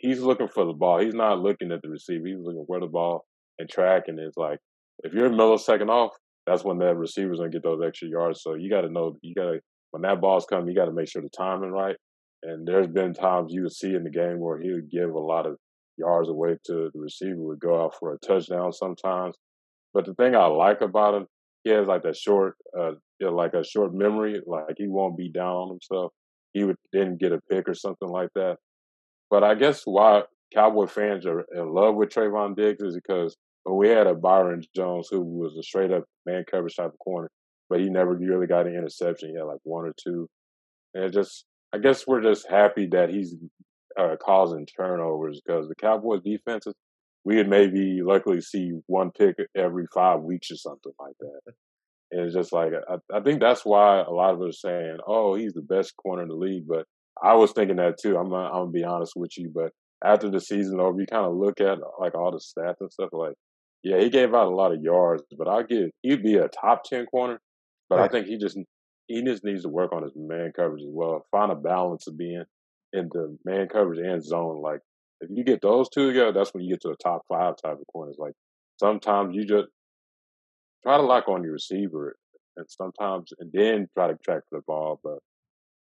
[0.00, 0.98] he's looking for the ball.
[0.98, 2.26] He's not looking at the receiver.
[2.26, 3.24] He's looking for the ball
[3.58, 4.58] and track, and It's like
[5.02, 6.12] if you're a millisecond off,
[6.46, 8.42] that's when that receiver's gonna get those extra yards.
[8.42, 9.60] So you got to know you got to
[9.94, 11.96] when that ball's coming, you got to make sure the timing right.
[12.42, 15.18] And there's been times you would see in the game where he would give a
[15.18, 15.56] lot of
[15.96, 19.36] yards away to the receiver, would go out for a touchdown sometimes.
[19.94, 21.26] But the thing I like about him,
[21.62, 24.40] he has like that short, uh, like a short memory.
[24.44, 26.12] Like he won't be down on himself.
[26.52, 28.56] He would then get a pick or something like that.
[29.30, 30.22] But I guess why
[30.54, 34.62] Cowboy fans are in love with Trevon Diggs is because when we had a Byron
[34.74, 37.30] Jones who was a straight up man coverage type of corner,
[37.68, 39.30] but he never really got an interception.
[39.30, 40.28] He had like one or two.
[40.94, 43.34] And just I guess we're just happy that he's
[43.98, 46.74] uh, causing turnovers because the Cowboys defenses,
[47.24, 51.54] we would maybe luckily see one pick every five weeks or something like that.
[52.12, 54.98] And it's just like I, I think that's why a lot of us are saying,
[55.06, 56.86] "Oh, he's the best corner in the league." But
[57.22, 58.16] I was thinking that too.
[58.16, 59.72] I'm I'm gonna be honest with you, but
[60.04, 63.10] after the season over, you kind of look at like all the stats and stuff.
[63.12, 63.34] Like,
[63.82, 66.84] yeah, he gave out a lot of yards, but I'll give he'd be a top
[66.84, 67.40] ten corner.
[67.88, 68.04] But right.
[68.04, 68.58] I think he just
[69.06, 71.24] he just needs to work on his man coverage as well.
[71.30, 72.44] Find a balance of being
[72.92, 74.60] in the man coverage and zone.
[74.60, 74.80] Like
[75.20, 77.78] if you get those two together, that's when you get to a top five type
[77.78, 78.16] of corners.
[78.18, 78.34] Like
[78.78, 79.68] sometimes you just
[80.82, 82.16] try to lock on your receiver,
[82.56, 85.00] and sometimes and then try to track for the ball.
[85.02, 85.18] But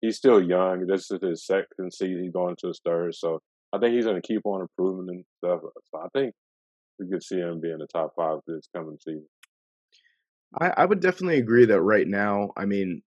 [0.01, 0.87] he's still young.
[0.87, 2.25] This is his second season.
[2.25, 3.41] He's going to his third, so
[3.73, 5.61] I think he's going to keep on improving and stuff.
[5.65, 6.35] Uh, so I think
[6.99, 9.27] we could see him being the top five this coming season.
[10.61, 13.03] I, I would definitely agree that right now, I mean,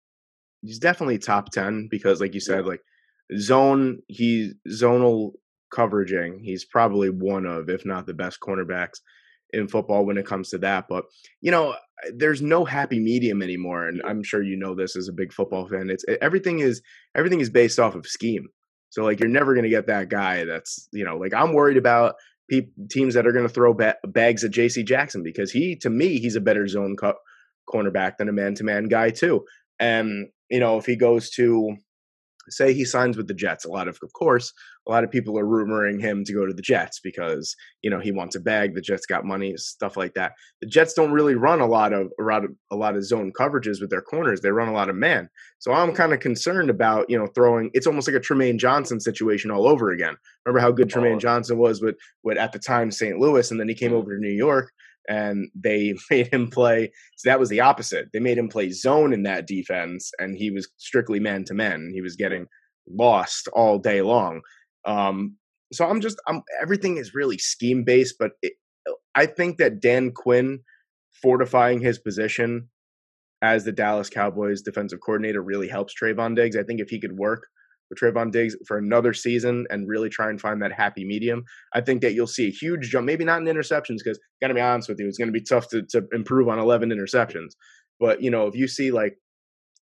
[0.62, 2.70] he's definitely top ten because, like you said, yeah.
[2.70, 2.80] like
[3.38, 5.32] zone he zonal
[5.70, 6.40] coveraging.
[6.42, 8.98] He's probably one of, if not the best cornerbacks
[9.52, 10.86] in football when it comes to that.
[10.88, 11.04] But
[11.40, 11.74] you know,
[12.14, 15.66] there's no happy medium anymore, and I'm sure you know this as a big football
[15.66, 15.90] fan.
[15.90, 16.82] It's everything is
[17.14, 18.48] everything is based off of scheme.
[18.90, 21.76] So like you're never going to get that guy that's you know like I'm worried
[21.76, 22.16] about
[22.50, 24.82] pe- teams that are going to throw ba- bags at J.C.
[24.82, 27.14] Jackson because he to me he's a better zone co-
[27.72, 29.44] cornerback than a man to man guy too.
[29.78, 31.76] And you know, if he goes to
[32.48, 34.52] say he signs with the Jets, a lot of, of course,
[34.86, 38.00] a lot of people are rumoring him to go to the Jets because you know
[38.00, 38.74] he wants a bag.
[38.74, 40.32] The Jets got money, stuff like that.
[40.60, 43.32] The Jets don't really run a lot of a lot of a lot of zone
[43.38, 44.40] coverages with their corners.
[44.40, 45.28] They run a lot of man.
[45.58, 47.70] So I'm kind of concerned about you know throwing.
[47.74, 50.16] It's almost like a Trumaine Johnson situation all over again.
[50.44, 51.20] Remember how good Trumaine oh.
[51.20, 53.18] Johnson was with with at the time St.
[53.18, 53.96] Louis, and then he came mm.
[53.96, 54.72] over to New York
[55.08, 56.90] and they made him play.
[57.16, 58.08] So that was the opposite.
[58.12, 61.90] They made him play zone in that defense, and he was strictly man to man.
[61.92, 62.46] He was getting
[62.88, 64.40] lost all day long.
[64.84, 65.36] Um,
[65.72, 68.54] so I'm just, I'm everything is really scheme based, but it,
[69.14, 70.60] I think that Dan Quinn
[71.22, 72.68] fortifying his position
[73.42, 76.56] as the Dallas Cowboys defensive coordinator really helps Trevon Diggs.
[76.56, 77.46] I think if he could work
[77.90, 81.80] with Trevon Diggs for another season and really try and find that happy medium, I
[81.80, 83.04] think that you'll see a huge jump.
[83.04, 85.82] Maybe not in interceptions, because gotta be honest with you, it's gonna be tough to,
[85.90, 87.50] to improve on 11 interceptions.
[87.98, 89.18] But you know, if you see like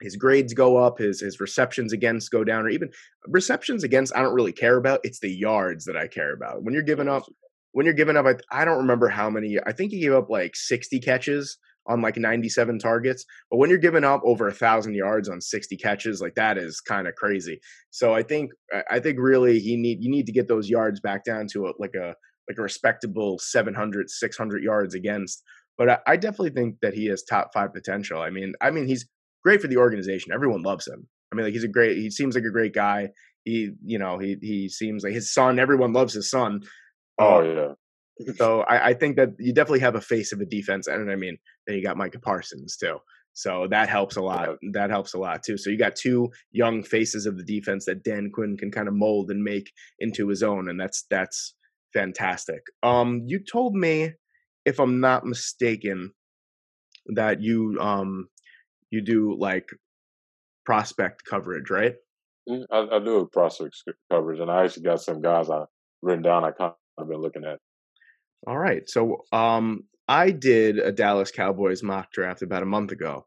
[0.01, 2.89] his grades go up, his his receptions against go down, or even
[3.27, 4.99] receptions against, I don't really care about.
[5.03, 6.63] It's the yards that I care about.
[6.63, 7.23] When you're giving up,
[7.71, 9.57] when you're giving up, I, I don't remember how many.
[9.65, 13.25] I think he gave up like 60 catches on like 97 targets.
[13.49, 16.79] But when you're giving up over a thousand yards on 60 catches, like that is
[16.79, 17.59] kind of crazy.
[17.89, 18.51] So I think
[18.89, 21.73] I think really he need you need to get those yards back down to a,
[21.79, 22.15] like a
[22.47, 25.43] like a respectable 700 600 yards against.
[25.77, 28.21] But I, I definitely think that he has top five potential.
[28.21, 29.07] I mean, I mean he's
[29.43, 30.31] great for the organization.
[30.33, 31.07] Everyone loves him.
[31.31, 31.97] I mean, like he's a great.
[31.97, 33.09] He seems like a great guy.
[33.45, 35.59] He, you know, he he seems like his son.
[35.59, 36.61] Everyone loves his son.
[37.17, 37.73] Oh yeah
[38.35, 41.15] so I, I, think that you definitely have a face of a defense, and I
[41.15, 42.99] mean, then you got Micah Parsons too.
[43.33, 44.57] So that helps a lot.
[44.73, 45.57] That helps a lot too.
[45.57, 48.93] So you got two young faces of the defense that Dan Quinn can kind of
[48.93, 51.55] mold and make into his own, and that's that's
[51.93, 52.61] fantastic.
[52.83, 54.11] Um, you told me,
[54.65, 56.11] if I'm not mistaken,
[57.07, 58.27] that you um
[58.89, 59.69] you do like
[60.65, 61.95] prospect coverage, right?
[62.49, 63.75] Mm, I, I do prospect
[64.11, 65.63] coverage, and I actually got some guys I
[66.01, 66.43] written down.
[66.43, 67.59] I kind of been looking at.
[68.47, 68.89] All right.
[68.89, 73.25] So um, I did a Dallas Cowboys mock draft about a month ago.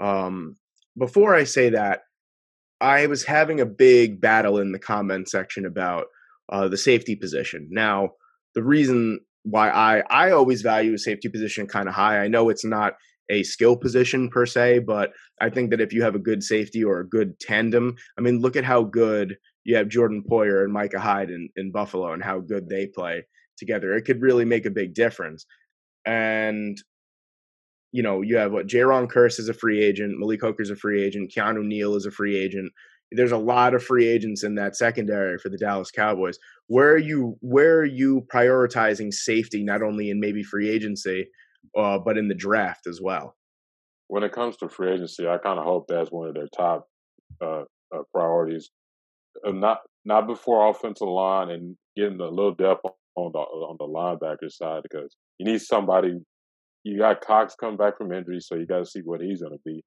[0.00, 0.56] Um,
[0.96, 2.02] before I say that,
[2.80, 6.06] I was having a big battle in the comment section about
[6.48, 7.68] uh, the safety position.
[7.70, 8.10] Now,
[8.54, 12.22] the reason why I I always value a safety position kind of high.
[12.22, 12.94] I know it's not
[13.30, 16.82] a skill position per se, but I think that if you have a good safety
[16.82, 20.72] or a good tandem, I mean, look at how good you have Jordan Poyer and
[20.72, 23.24] Micah Hyde in, in Buffalo and how good they play
[23.58, 23.94] together.
[23.94, 25.46] It could really make a big difference.
[26.06, 26.78] And
[27.92, 31.02] you know, you have what Jayron Kearse is a free agent, Malik Hooker's a free
[31.02, 32.70] agent, Keanu Neal is a free agent.
[33.10, 36.38] There's a lot of free agents in that secondary for the Dallas Cowboys.
[36.66, 41.26] Where are you where are you prioritizing safety not only in maybe free agency,
[41.76, 43.34] uh, but in the draft as well?
[44.08, 46.86] When it comes to free agency, I kind of hope that's one of their top
[47.40, 47.62] uh,
[47.94, 48.70] uh, priorities.
[49.46, 52.84] Uh, not not before offensive line and getting a little depth
[53.18, 56.18] on the on the linebacker side because you need somebody.
[56.84, 59.52] You got Cox come back from injury, so you got to see what he's going
[59.52, 59.82] to be.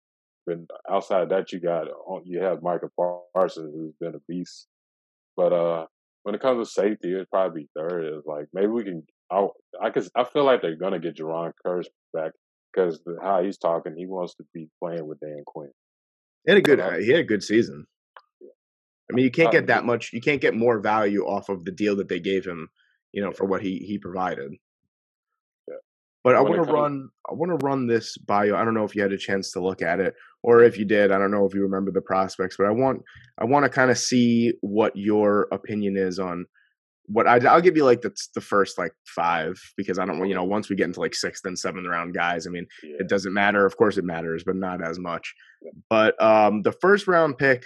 [0.45, 1.87] But outside of that, you got
[2.25, 2.89] you have Micah
[3.33, 4.67] Parsons, who's been a beast.
[5.37, 5.85] But uh,
[6.23, 8.05] when it comes to safety, it'd probably be third.
[8.05, 9.03] Is like maybe we can.
[9.31, 9.47] I
[9.81, 12.31] I cause I feel like they're gonna get Jayron Kearse back
[12.73, 15.71] because how he's talking, he wants to be playing with Dan Quinn.
[16.45, 16.79] He had a good.
[16.79, 17.85] Uh, he had a good season.
[18.41, 20.13] I mean, you can't get that much.
[20.13, 22.69] You can't get more value off of the deal that they gave him
[23.13, 24.51] you know, for what he he provided.
[25.67, 25.75] Yeah.
[26.23, 27.09] But I want to run.
[27.29, 28.55] I want to run this bio.
[28.55, 30.85] I don't know if you had a chance to look at it, or if you
[30.85, 31.11] did.
[31.11, 33.01] I don't know if you remember the prospects, but I want.
[33.37, 36.45] I want to kind of see what your opinion is on
[37.07, 40.35] what I, will give you like the the first like five because I don't you
[40.35, 42.97] know once we get into like sixth and seventh round guys, I mean yeah.
[42.99, 43.65] it doesn't matter.
[43.65, 45.33] Of course it matters, but not as much.
[45.89, 47.65] But um, the first round pick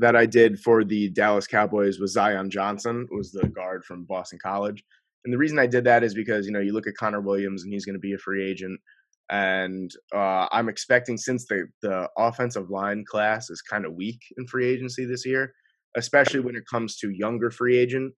[0.00, 4.38] that I did for the Dallas Cowboys was Zion Johnson, was the guard from Boston
[4.42, 4.84] College.
[5.24, 7.62] And the reason I did that is because, you know, you look at Connor Williams
[7.62, 8.80] and he's going to be a free agent.
[9.30, 14.46] And uh, I'm expecting, since the, the offensive line class is kind of weak in
[14.46, 15.52] free agency this year,
[15.96, 18.14] especially when it comes to younger free agent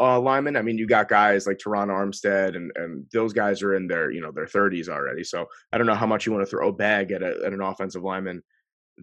[0.00, 0.56] uh, linemen.
[0.56, 4.10] I mean, you got guys like Terron Armstead, and and those guys are in their
[4.10, 5.24] you know their 30s already.
[5.24, 7.52] So I don't know how much you want to throw a bag at, a, at
[7.52, 8.42] an offensive lineman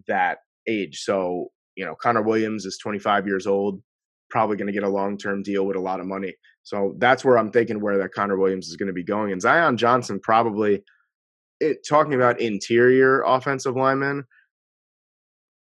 [0.07, 1.01] that age.
[1.01, 3.81] So you know, Connor Williams is 25 years old,
[4.29, 6.35] probably going to get a long term deal with a lot of money.
[6.63, 9.31] So that's where I'm thinking where that Connor Williams is going to be going.
[9.31, 10.83] And Zion Johnson probably
[11.61, 14.25] it, talking about interior offensive linemen.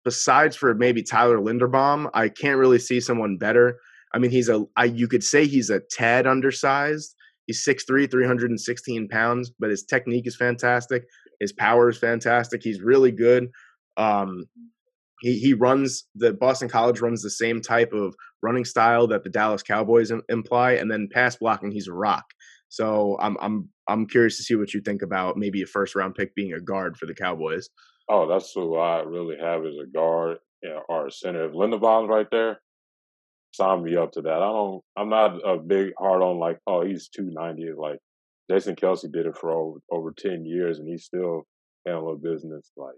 [0.05, 3.79] Besides for maybe Tyler Linderbaum, I can't really see someone better.
[4.13, 7.15] I mean, he's a I, you could say he's a tad undersized.
[7.47, 11.05] He's 6'3", 316 pounds, but his technique is fantastic.
[11.41, 12.63] His power is fantastic.
[12.63, 13.49] He's really good.
[13.97, 14.45] Um,
[15.23, 19.31] he he runs the Boston College runs the same type of running style that the
[19.31, 22.25] Dallas Cowboys Im- imply, and then pass blocking, he's a rock.
[22.69, 26.17] So I'm I'm I'm curious to see what you think about maybe a first round
[26.17, 27.69] pick being a guard for the Cowboys.
[28.09, 30.39] Oh, that's who I really have as a guard
[30.89, 31.47] or a center.
[31.47, 32.61] If Linderbaum's right there,
[33.53, 34.35] sign me up to that.
[34.35, 34.83] I don't.
[34.97, 37.69] I'm not a big hard on like, oh, he's two ninety.
[37.77, 38.01] Like
[38.51, 41.45] Jason Kelce did it for over, over ten years, and he's still
[41.87, 42.73] handling business.
[42.77, 42.97] Like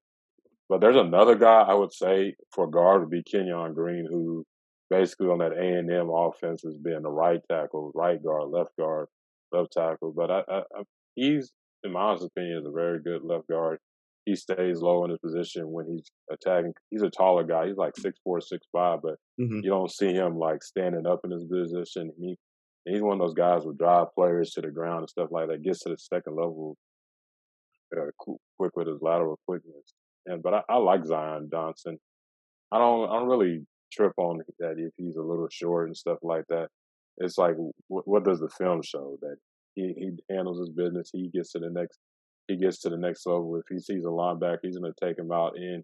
[0.69, 4.45] but there's another guy I would say for guard would be Kenyon Green, who
[4.91, 8.71] basically on that A and M offense has been the right tackle, right guard, left
[8.79, 9.09] guard,
[9.53, 10.13] left tackle.
[10.17, 10.83] But I, I, I,
[11.15, 13.79] he's, in my honest opinion, is a very good left guard.
[14.25, 16.73] He stays low in his position when he's attacking.
[16.91, 17.67] He's a taller guy.
[17.67, 19.61] He's like six four, six five, but mm-hmm.
[19.63, 22.11] you don't see him like standing up in his position.
[22.19, 22.37] He
[22.87, 25.63] he's one of those guys who drive players to the ground and stuff like that.
[25.63, 26.79] Gets to the second level
[27.95, 29.93] uh, quick with his lateral quickness.
[30.27, 31.99] And but I, I like Zion Johnson.
[32.73, 36.19] I don't I don't really trip on that if he's a little short and stuff
[36.23, 36.69] like that.
[37.19, 37.55] It's like
[37.89, 39.37] what, what does the film show that
[39.75, 41.99] he he handles his business, he gets to the next
[42.49, 43.57] he gets to the next level.
[43.57, 45.83] If he sees a linebacker, he's going to take him out and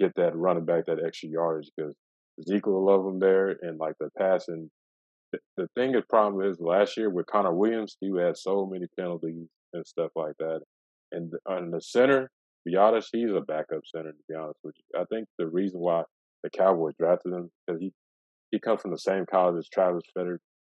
[0.00, 1.94] get that running back that extra yardage because
[2.38, 4.70] Ezekiel will love him there and like the passing.
[5.32, 8.86] The, the thing is, problem is last year with Connor Williams, he had so many
[8.96, 10.60] penalties and stuff like that.
[11.12, 12.30] And on the center,
[12.74, 14.10] honest, he's a backup center.
[14.10, 16.02] To be honest with you, I think the reason why
[16.42, 17.92] the Cowboys drafted him because he
[18.50, 20.02] he comes from the same college as Travis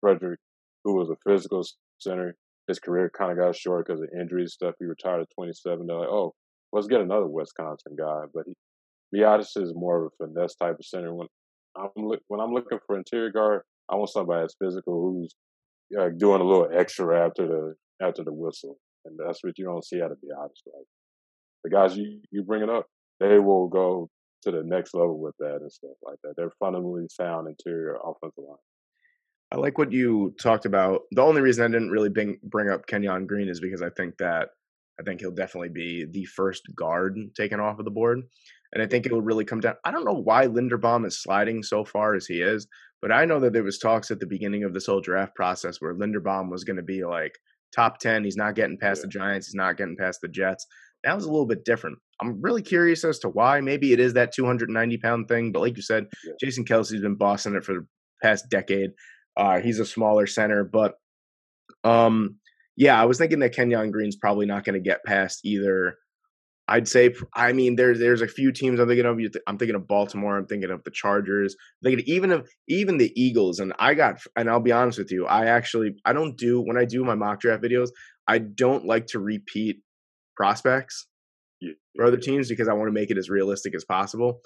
[0.01, 0.41] Frederick,
[0.85, 1.63] who was a physical
[1.99, 2.35] center.
[2.69, 4.75] His career kind of got short because of injuries stuff.
[4.79, 5.87] He retired at 27.
[5.87, 6.35] They're like, oh,
[6.73, 8.25] let's get another Wisconsin guy.
[8.35, 8.55] But he,
[9.15, 11.15] Biadasz is more of a finesse type of center.
[11.15, 11.29] When
[11.77, 11.91] I'm
[12.29, 15.35] when I'm looking for interior guard, I want somebody that's physical who's
[15.99, 19.85] uh, doing a little extra after the after the whistle, and that's what you don't
[19.85, 20.63] see out of Biadasz.
[20.67, 20.87] Like
[21.67, 22.87] the guys you you bring it up,
[23.19, 24.09] they will go
[24.43, 26.35] to the next level with that and stuff like that.
[26.37, 28.57] They're fundamentally sound interior offensive line.
[29.53, 31.03] I like what you talked about.
[31.11, 34.17] The only reason I didn't really bring bring up Kenyon Green is because I think
[34.19, 34.51] that
[35.01, 38.23] I think he'll definitely be the first guard taken off of the board.
[38.73, 39.75] And I think it will really come down.
[39.85, 42.67] I don't know why Linderbaum is sliding so far as he is,
[43.01, 45.81] but I know that there was talks at the beginning of this whole draft process
[45.81, 47.39] where Linderbaum was going to be like
[47.75, 48.25] top 10.
[48.25, 49.03] He's not getting past yeah.
[49.03, 49.47] the Giants.
[49.47, 50.67] He's not getting past the Jets.
[51.07, 51.99] That was a little bit different.
[52.21, 53.61] I'm really curious as to why.
[53.61, 56.33] Maybe it is that 290 pound thing, but like you said, yeah.
[56.41, 57.87] Jason Kelce's been bossing it for the
[58.21, 58.91] past decade.
[59.37, 60.95] Uh, he's a smaller center, but
[61.85, 62.37] um,
[62.77, 65.97] yeah, I was thinking that Kenyon Green's probably not going to get past either.
[66.67, 69.21] I'd say, I mean, there's there's a few teams I'm thinking of.
[69.47, 70.37] I'm thinking of Baltimore.
[70.37, 71.55] I'm thinking of the Chargers.
[71.55, 73.61] I'm thinking even of even the Eagles.
[73.61, 76.77] And I got, and I'll be honest with you, I actually I don't do when
[76.77, 77.91] I do my mock draft videos.
[78.27, 79.81] I don't like to repeat
[80.37, 81.07] prospects
[81.97, 84.41] for other teams because I want to make it as realistic as possible.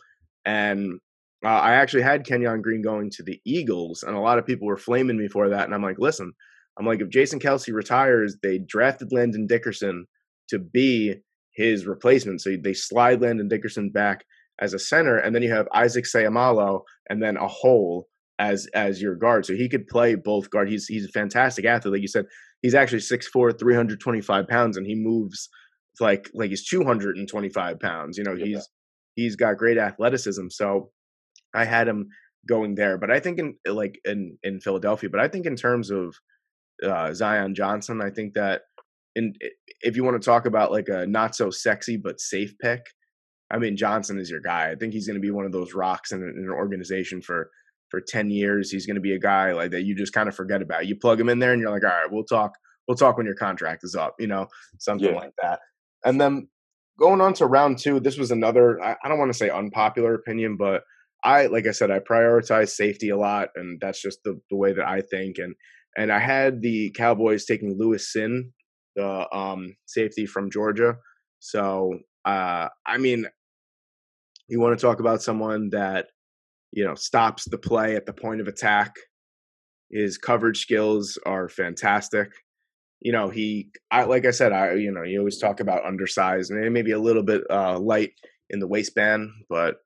[0.45, 1.01] And
[1.45, 4.67] uh, I actually had Kenyon Green going to the Eagles, and a lot of people
[4.67, 5.65] were flaming me for that.
[5.65, 6.33] And I'm like, listen,
[6.79, 10.07] I'm like, if Jason Kelce retires, they drafted Landon Dickerson
[10.49, 11.17] to be
[11.55, 12.41] his replacement.
[12.41, 14.25] So they slide Landon Dickerson back
[14.61, 18.07] as a center, and then you have Isaac Seumalo and then a hole
[18.39, 19.47] as as your guard.
[19.47, 20.69] So he could play both guard.
[20.69, 21.93] He's he's a fantastic athlete.
[21.93, 22.27] Like you said,
[22.63, 25.49] he's actually 6'4", 325 pounds, and he moves
[26.01, 28.19] like like he's 225 pounds.
[28.19, 28.47] You know, yeah.
[28.47, 28.69] he's
[29.15, 30.49] he's got great athleticism.
[30.51, 30.91] So
[31.55, 32.09] I had him
[32.49, 32.99] going there.
[32.99, 36.15] But I think in like in in Philadelphia, but I think in terms of
[36.85, 38.63] uh, Zion Johnson, I think that
[39.15, 39.35] in
[39.83, 42.83] if you want to talk about like a not so sexy but safe pick,
[43.51, 44.71] I mean Johnson is your guy.
[44.71, 47.51] I think he's going to be one of those rocks in, in an organization for
[47.89, 48.71] for 10 years.
[48.71, 50.87] He's going to be a guy like that you just kind of forget about.
[50.87, 52.53] You plug him in there and you're like, "All right, we'll talk
[52.87, 54.47] we'll talk when your contract is up," you know,
[54.79, 55.21] something yeah.
[55.21, 55.61] like that.
[56.05, 56.49] And then
[56.99, 60.15] going on to round 2, this was another I, I don't want to say unpopular
[60.15, 60.83] opinion, but
[61.23, 64.73] I like I said I prioritize safety a lot and that's just the the way
[64.73, 65.55] that I think and
[65.97, 68.53] and I had the Cowboys taking Lewis Cine,
[68.97, 70.97] the um, safety from Georgia.
[71.41, 73.27] So uh, I mean,
[74.49, 76.07] you want to talk about someone that
[76.73, 78.95] you know stops the play at the point of attack.
[79.91, 82.31] His coverage skills are fantastic.
[83.01, 86.51] You know, he, I like I said, I you know, you always talk about undersized
[86.51, 88.13] and maybe a little bit uh, light
[88.51, 89.77] in the waistband, but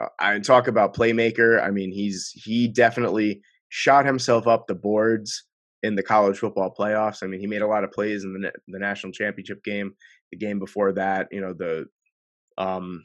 [0.00, 1.62] uh, I talk about playmaker.
[1.62, 5.44] I mean, he's he definitely shot himself up the boards
[5.82, 7.22] in the college football playoffs.
[7.22, 9.94] I mean, he made a lot of plays in the the national championship game,
[10.30, 11.86] the game before that, you know, the
[12.56, 13.04] um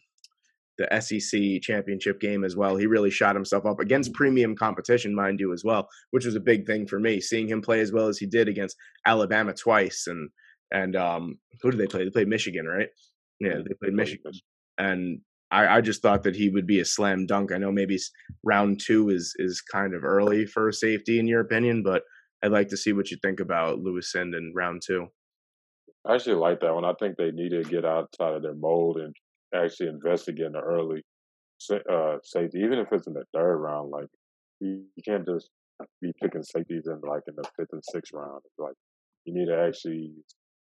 [0.79, 2.75] the SEC championship game as well.
[2.75, 6.39] He really shot himself up against premium competition, mind you, as well, which was a
[6.39, 7.19] big thing for me.
[7.19, 10.29] Seeing him play as well as he did against Alabama twice, and
[10.71, 12.05] and um, who did they play?
[12.05, 12.87] They played Michigan, right?
[13.39, 14.31] Yeah, they played Michigan,
[14.77, 15.19] and
[15.51, 17.51] I, I, just thought that he would be a slam dunk.
[17.51, 17.99] I know maybe
[18.43, 22.03] round two is is kind of early for safety in your opinion, but
[22.41, 25.07] I'd like to see what you think about Lewis Cine in round two.
[26.05, 26.85] I actually like that one.
[26.85, 29.13] I think they need to get outside of their mold and
[29.55, 31.03] actually investigate in the early
[31.71, 33.89] uh, safety, even if it's in the third round.
[33.91, 34.07] Like
[34.59, 35.49] you, you can't just
[36.01, 38.41] be picking safeties in like in the fifth and sixth round.
[38.45, 38.75] It's like
[39.25, 40.11] you need to actually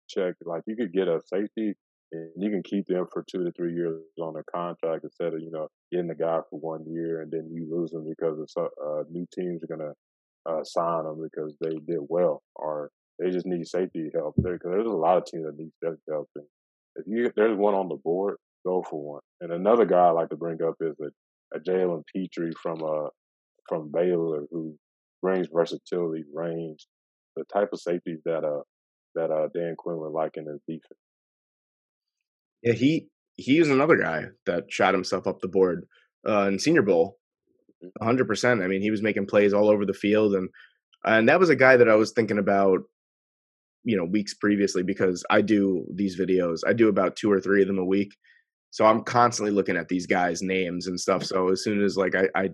[0.09, 0.35] check.
[0.43, 1.73] Like you could get a safety
[2.11, 5.41] and you can keep them for two to three years on their contract instead of
[5.41, 8.65] you know getting the guy for one year and then you lose them because of
[8.65, 9.93] uh, new teams are gonna
[10.49, 14.71] uh, sign them because they did well or they just need safety help there because
[14.71, 16.29] there's a lot of teams that need safety help.
[16.35, 16.45] And
[16.95, 18.37] if you if there's one on the board,
[18.67, 19.21] go for one.
[19.41, 23.09] And another guy I like to bring up is a, a Jalen Pitre from uh
[23.67, 24.75] from Baylor who
[25.21, 26.87] brings versatility, range,
[27.35, 28.61] the type of safeties that uh
[29.15, 30.99] that uh Dan Quinn would like in his defense.
[32.63, 35.85] Yeah, he he was another guy that shot himself up the board
[36.27, 37.17] uh, in Senior Bowl.
[38.01, 38.25] 100%.
[38.25, 38.61] Mm-hmm.
[38.63, 40.49] I mean, he was making plays all over the field and
[41.05, 42.79] and that was a guy that I was thinking about
[43.83, 46.59] you know weeks previously because I do these videos.
[46.67, 48.13] I do about two or three of them a week,
[48.71, 51.23] so I'm constantly looking at these guys' names and stuff.
[51.23, 52.49] So as soon as like I, I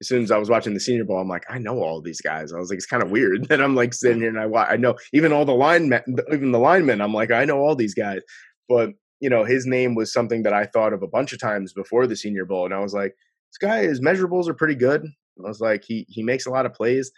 [0.00, 2.20] as soon as I was watching the Senior Bowl, I'm like, I know all these
[2.20, 2.52] guys.
[2.52, 4.76] I was like, it's kind of weird that I'm like sitting here and I I
[4.76, 6.02] know even all the linemen,
[6.32, 7.00] even the linemen.
[7.00, 8.20] I'm like, I know all these guys,
[8.68, 8.90] but
[9.20, 12.06] you know, his name was something that I thought of a bunch of times before
[12.06, 13.14] the Senior Bowl, and I was like,
[13.50, 15.04] this guy, his measurables are pretty good.
[15.44, 17.10] I was like, he he makes a lot of plays.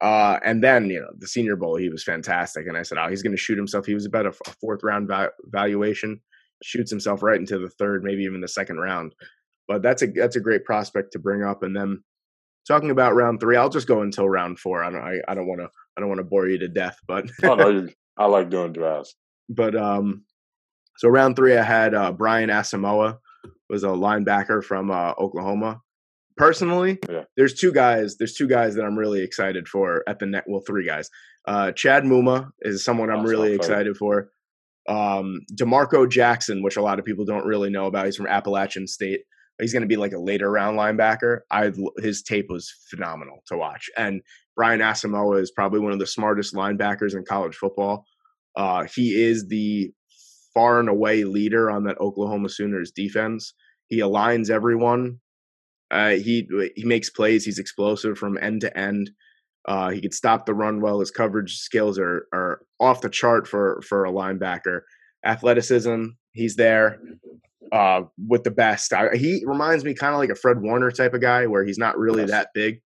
[0.00, 3.08] Uh, and then you know the Senior Bowl, he was fantastic, and I said, oh,
[3.08, 3.86] he's going to shoot himself.
[3.86, 6.20] He was about a, fourth round va- valuation,
[6.62, 9.14] shoots himself right into the third, maybe even the second round.
[9.66, 11.62] But that's a that's a great prospect to bring up.
[11.62, 12.02] And then
[12.66, 14.82] talking about round three, I'll just go until round four.
[14.82, 16.98] I don't I, I don't want to I don't want to bore you to death,
[17.06, 19.14] but oh, no, I like doing drafts.
[19.48, 20.24] But um,
[20.96, 23.18] so round three, I had uh, Brian Asamoah
[23.68, 25.80] was a linebacker from uh, Oklahoma
[26.38, 27.24] personally, yeah.
[27.36, 28.16] there's two guys.
[28.16, 30.44] There's two guys that I'm really excited for at the net.
[30.46, 31.10] Well, three guys.
[31.46, 34.30] Uh, Chad Muma is someone I'm really excited for.
[34.88, 38.06] Um, D'Marco Jackson, which a lot of people don't really know about.
[38.06, 39.20] He's from Appalachian State.
[39.60, 41.40] He's going to be like a later round linebacker.
[41.50, 43.90] I his tape was phenomenal to watch.
[43.96, 44.22] And
[44.56, 48.04] Brian Asamoah is probably one of the smartest linebackers in college football.
[48.56, 49.92] Uh, he is the
[50.54, 53.52] far and away leader on that Oklahoma Sooners defense.
[53.88, 55.20] He aligns everyone.
[55.90, 57.44] Uh, he he makes plays.
[57.44, 59.10] He's explosive from end to end.
[59.68, 61.00] Uh, he could stop the run well.
[61.00, 64.80] His coverage skills are are off the chart for for a linebacker.
[65.26, 66.98] Athleticism, he's there
[67.70, 68.94] uh, with the best.
[68.94, 71.76] I, he reminds me kind of like a Fred Warner type of guy, where he's
[71.76, 72.30] not really yes.
[72.30, 72.80] that big,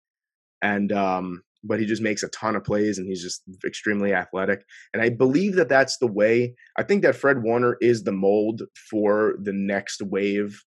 [0.64, 4.64] and um, but he just makes a ton of plays, and he's just extremely athletic.
[4.92, 6.56] And I believe that that's the way.
[6.80, 10.64] I think that Fred Warner is the mold for the next wave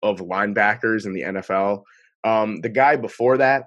[0.00, 1.82] of linebackers in the NFL.
[2.22, 3.64] Um, the guy before that,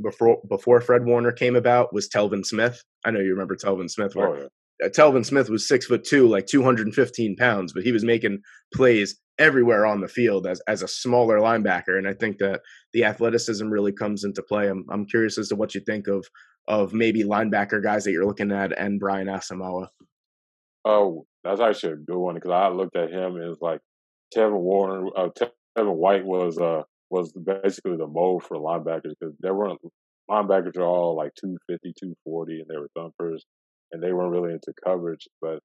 [0.00, 2.82] before before Fred Warner came about, was Telvin Smith.
[3.04, 4.14] I know you remember Telvin Smith.
[4.14, 4.48] Where, oh,
[4.80, 4.86] yeah.
[4.86, 8.40] uh, Telvin Smith was six foot two, like 215 pounds, but he was making
[8.74, 11.98] plays everywhere on the field as as a smaller linebacker.
[11.98, 12.60] And I think that
[12.92, 14.68] the athleticism really comes into play.
[14.68, 16.26] I'm I'm curious as to what you think of
[16.68, 19.88] of maybe linebacker guys that you're looking at and Brian Asamoah.
[20.84, 23.80] Oh, that's actually a good one because I looked at him and it's like
[24.34, 25.28] Tevin Warner, uh,
[25.76, 26.82] Kevin White was uh
[27.12, 29.78] was basically the mold for linebackers because there weren't
[30.30, 33.44] linebackers are all like 250, 240, and they were thumpers,
[33.92, 35.28] and they weren't really into coverage.
[35.42, 35.58] But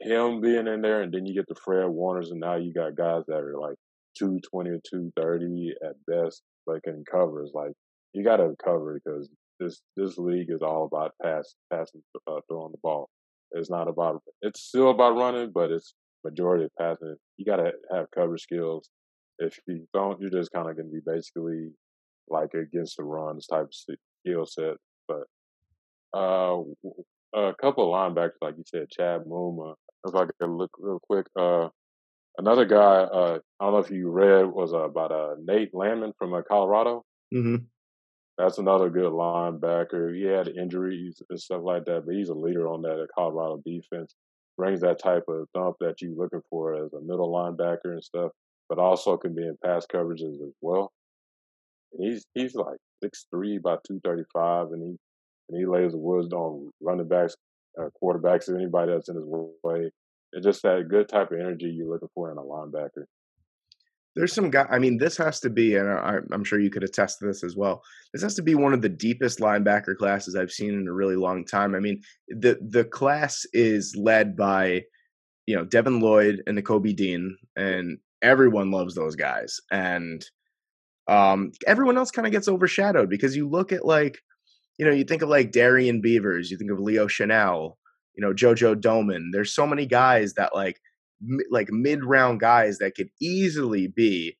[0.00, 2.94] him being in there, and then you get the Fred Warners, and now you got
[2.94, 3.74] guys that are like
[4.16, 7.42] 220 or 230 at best, but can cover.
[7.42, 7.72] It's like
[8.12, 9.28] you got to cover because
[9.58, 13.08] this this league is all about pass, passing, uh, throwing the ball.
[13.50, 14.22] It's not about.
[14.42, 15.94] It's still about running, but it's
[16.24, 17.16] majority of passing.
[17.38, 18.88] You got to have cover skills.
[19.38, 21.70] If you don't, you're just kind of going to be basically
[22.28, 24.76] like against the runs type of skill set.
[25.08, 25.24] But
[26.16, 26.62] uh,
[27.34, 29.74] a couple of linebackers, like you said, Chad Muma.
[30.06, 31.68] If I could look real quick, uh,
[32.38, 33.02] another guy.
[33.02, 36.42] Uh, I don't know if you read was uh, about uh, Nate Landman from uh,
[36.48, 37.04] Colorado.
[37.34, 37.64] Mm-hmm.
[38.36, 40.14] That's another good linebacker.
[40.14, 44.14] He had injuries and stuff like that, but he's a leader on that Colorado defense
[44.56, 48.30] brings that type of thump that you're looking for as a middle linebacker and stuff,
[48.74, 50.92] but also can be in pass coverages as well.
[51.92, 54.96] And he's he's like six three, by two thirty five, and he
[55.48, 57.36] and he lays the woods on running backs,
[57.80, 59.90] uh, quarterbacks, anybody that's in his way.
[60.32, 63.04] It's just that good type of energy you're looking for in a linebacker
[64.16, 64.66] there's some guy.
[64.70, 67.42] I mean, this has to be, and I, am sure you could attest to this
[67.42, 67.82] as well.
[68.12, 71.16] This has to be one of the deepest linebacker classes I've seen in a really
[71.16, 71.74] long time.
[71.74, 74.82] I mean, the the class is led by,
[75.46, 80.24] you know, Devin Lloyd and Nakobe Dean, and everyone loves those guys, and
[81.06, 84.18] um, everyone else kind of gets overshadowed because you look at like,
[84.78, 87.74] you know, you think of like Darrian Beavers, you think of Leo Chenal,
[88.16, 89.28] you know, JoJo Domann.
[89.32, 90.80] There's so many guys that like
[91.50, 94.36] like mid round guys that could easily be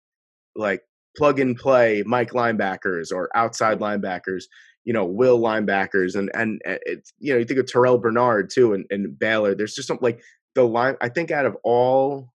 [0.57, 0.83] like
[1.17, 4.45] plug and play Mike linebackers or outside linebackers,
[4.85, 8.73] you know, will linebackers and and it's you know you think of Terrell Bernard too
[8.73, 9.55] and, and Baylor.
[9.55, 10.23] There's just something like
[10.55, 10.97] the line.
[11.01, 12.34] I think out of all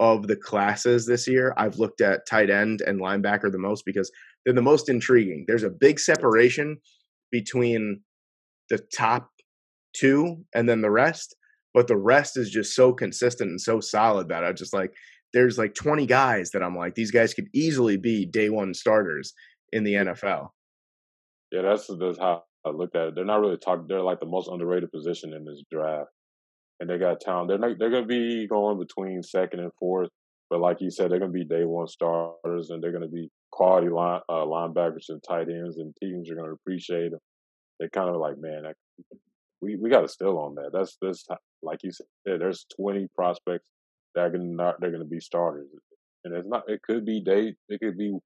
[0.00, 4.10] of the classes this year, I've looked at tight end and linebacker the most because
[4.44, 5.44] they're the most intriguing.
[5.46, 6.78] There's a big separation
[7.30, 8.00] between
[8.70, 9.28] the top
[9.94, 11.36] two and then the rest
[11.74, 14.94] but the rest is just so consistent and so solid that I just like
[15.34, 19.34] there's like 20 guys that I'm like these guys could easily be day one starters
[19.72, 20.50] in the NFL.
[21.50, 23.14] Yeah, that's that's how I looked at it.
[23.16, 23.86] They're not really talking.
[23.88, 26.10] They're like the most underrated position in this draft,
[26.84, 27.48] and they got talent.
[27.48, 30.10] They're not, they're going to be going between second and fourth,
[30.50, 33.08] but like you said, they're going to be day one starters, and they're going to
[33.08, 37.20] be quality line uh, linebackers and tight ends, and teams are going to appreciate them.
[37.80, 38.64] They're kind of like, man,
[39.62, 40.72] we we got to still on that.
[40.74, 41.26] That's this
[41.62, 42.06] like you said.
[42.24, 43.64] There's 20 prospects
[44.14, 45.66] that are gonna not they're gonna be starters,
[46.24, 46.68] and it's not.
[46.68, 47.54] It could be day.
[47.68, 48.16] It could be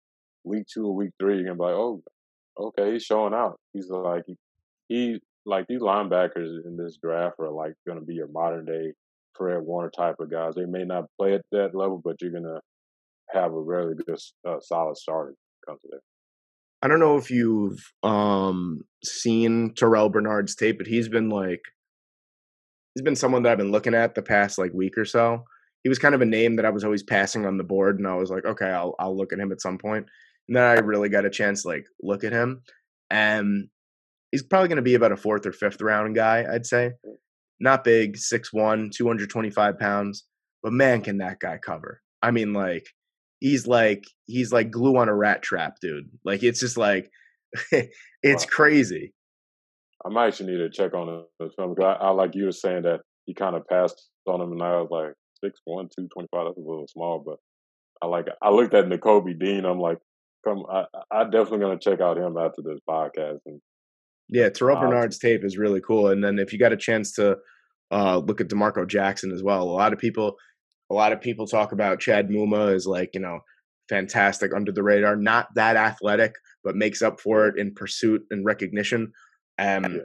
[0.43, 1.37] week two or week three.
[1.37, 2.03] You're gonna be like, oh,
[2.59, 3.59] okay, he's showing out.
[3.73, 4.25] He's like
[4.89, 8.93] he like these linebackers in this draft are like gonna be your modern day
[9.35, 10.55] Fred Warner type of guys.
[10.55, 12.61] They may not play at that level, but you're gonna
[13.31, 15.35] have a really good, uh, solid starter
[15.67, 16.01] come to that.
[16.83, 21.63] I don't know if you've um, seen Terrell Bernard's tape, but he's been like
[22.95, 25.45] he's been someone that I've been looking at the past like week or so.
[25.83, 28.07] He was kind of a name that I was always passing on the board, and
[28.07, 30.07] I was like, okay, I'll I'll look at him at some point.
[30.47, 32.63] And then I really got a chance to like look at him,
[33.11, 33.69] and
[34.33, 36.93] he's probably going to be about a fourth or fifth round guy, I'd say.
[37.07, 37.15] Mm.
[37.61, 40.25] Not big, 6'1", 225 pounds,
[40.63, 42.01] but man, can that guy cover?
[42.23, 42.87] I mean, like
[43.41, 46.09] he's like he's like glue on a rat trap, dude.
[46.25, 47.11] Like it's just like
[47.73, 48.51] it's wow.
[48.51, 49.13] crazy.
[50.05, 52.53] I might actually need to check on the film because I, I, like you were
[52.53, 56.09] saying that he kind of passed on him, and I was like six one, two
[56.09, 56.47] twenty five.
[56.47, 57.39] That's a little small, but
[58.03, 58.27] I like.
[58.41, 59.65] I looked at Nakobe Dean.
[59.65, 59.99] I'm like,
[60.45, 60.65] come.
[60.71, 63.41] I I definitely gonna check out him after this podcast.
[63.47, 63.61] And
[64.29, 66.09] yeah, Terrell Bernard's tape is really cool.
[66.09, 67.39] And then if you got a chance to
[67.91, 70.37] uh, look at D'Marco Jackson as well, a lot of people
[70.91, 73.41] a lot of people talk about Chad Muma as like, you know,
[73.89, 78.45] fantastic under the radar, not that athletic, but makes up for it in pursuit and
[78.45, 79.13] recognition.
[79.59, 80.01] Um,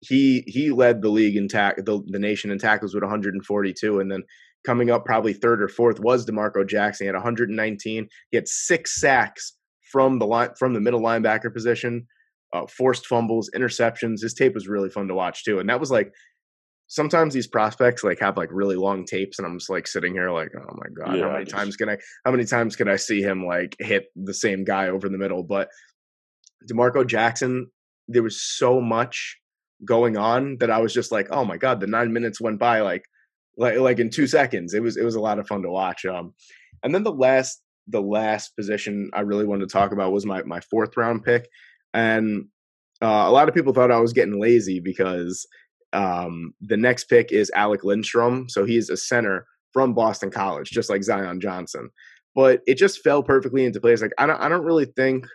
[0.00, 4.10] he he led the league in tack the, the nation in tackles with 142, and
[4.10, 4.22] then
[4.64, 7.04] coming up probably third or fourth was D'Marco Jackson.
[7.04, 8.08] He had 119.
[8.30, 9.54] He had six sacks
[9.90, 12.06] from the line from the middle linebacker position,
[12.52, 14.22] uh, forced fumbles, interceptions.
[14.22, 16.12] His tape was really fun to watch too, and that was like
[16.88, 20.30] sometimes these prospects like have like really long tapes and i'm just like sitting here
[20.30, 21.54] like oh my god yeah, how many just...
[21.54, 24.88] times can i how many times can i see him like hit the same guy
[24.88, 25.68] over the middle but
[26.66, 27.70] D'Marco jackson
[28.08, 29.38] there was so much
[29.84, 32.80] going on that i was just like oh my god the nine minutes went by
[32.80, 33.04] like
[33.58, 36.04] like like in two seconds it was it was a lot of fun to watch
[36.06, 36.32] um
[36.82, 40.42] and then the last the last position i really wanted to talk about was my
[40.44, 41.48] my fourth round pick
[41.98, 42.46] and
[43.00, 45.46] uh, a lot of people thought i was getting lazy because
[45.92, 48.48] um, the next pick is Alec Lindstrom.
[48.48, 51.90] So he's a center from Boston College, just like Zion Johnson.
[52.34, 54.02] But it just fell perfectly into place.
[54.02, 55.26] Like I don't, I don't really think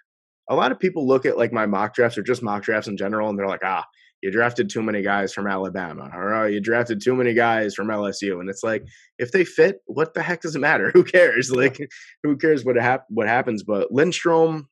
[0.50, 2.98] a lot of people look at like my mock drafts or just mock drafts in
[2.98, 3.86] general, and they're like, ah,
[4.22, 7.88] you drafted too many guys from Alabama, or oh, you drafted too many guys from
[7.88, 8.86] LSU, and it's like
[9.18, 10.92] if they fit, what the heck does it matter?
[10.94, 11.52] Who cares?
[11.52, 11.80] Like,
[12.22, 13.64] who cares what hap- what happens?
[13.64, 14.70] But Lindstrom,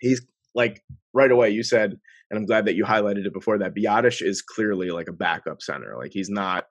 [0.00, 0.22] he's
[0.54, 0.82] like
[1.12, 1.50] right away.
[1.50, 1.98] You said
[2.30, 5.62] and I'm glad that you highlighted it before that Biadasz is clearly like a backup
[5.62, 5.96] center.
[5.96, 6.64] Like he's not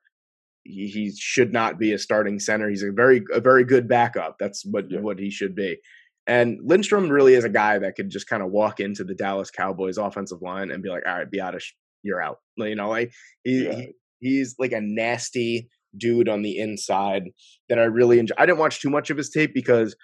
[0.63, 2.69] he, he should not be a starting center.
[2.69, 4.37] He's a very a very good backup.
[4.39, 4.99] That's what yeah.
[4.99, 5.77] what he should be.
[6.25, 9.51] And Lindstrom really is a guy that could just kind of walk into the Dallas
[9.51, 11.65] Cowboys offensive line and be like, "All right, Biadasz,
[12.01, 13.11] you're out." You know, like
[13.43, 13.75] he, yeah.
[13.75, 17.23] he he's like a nasty dude on the inside
[17.69, 18.35] that I really enjoy.
[18.37, 19.95] I didn't watch too much of his tape because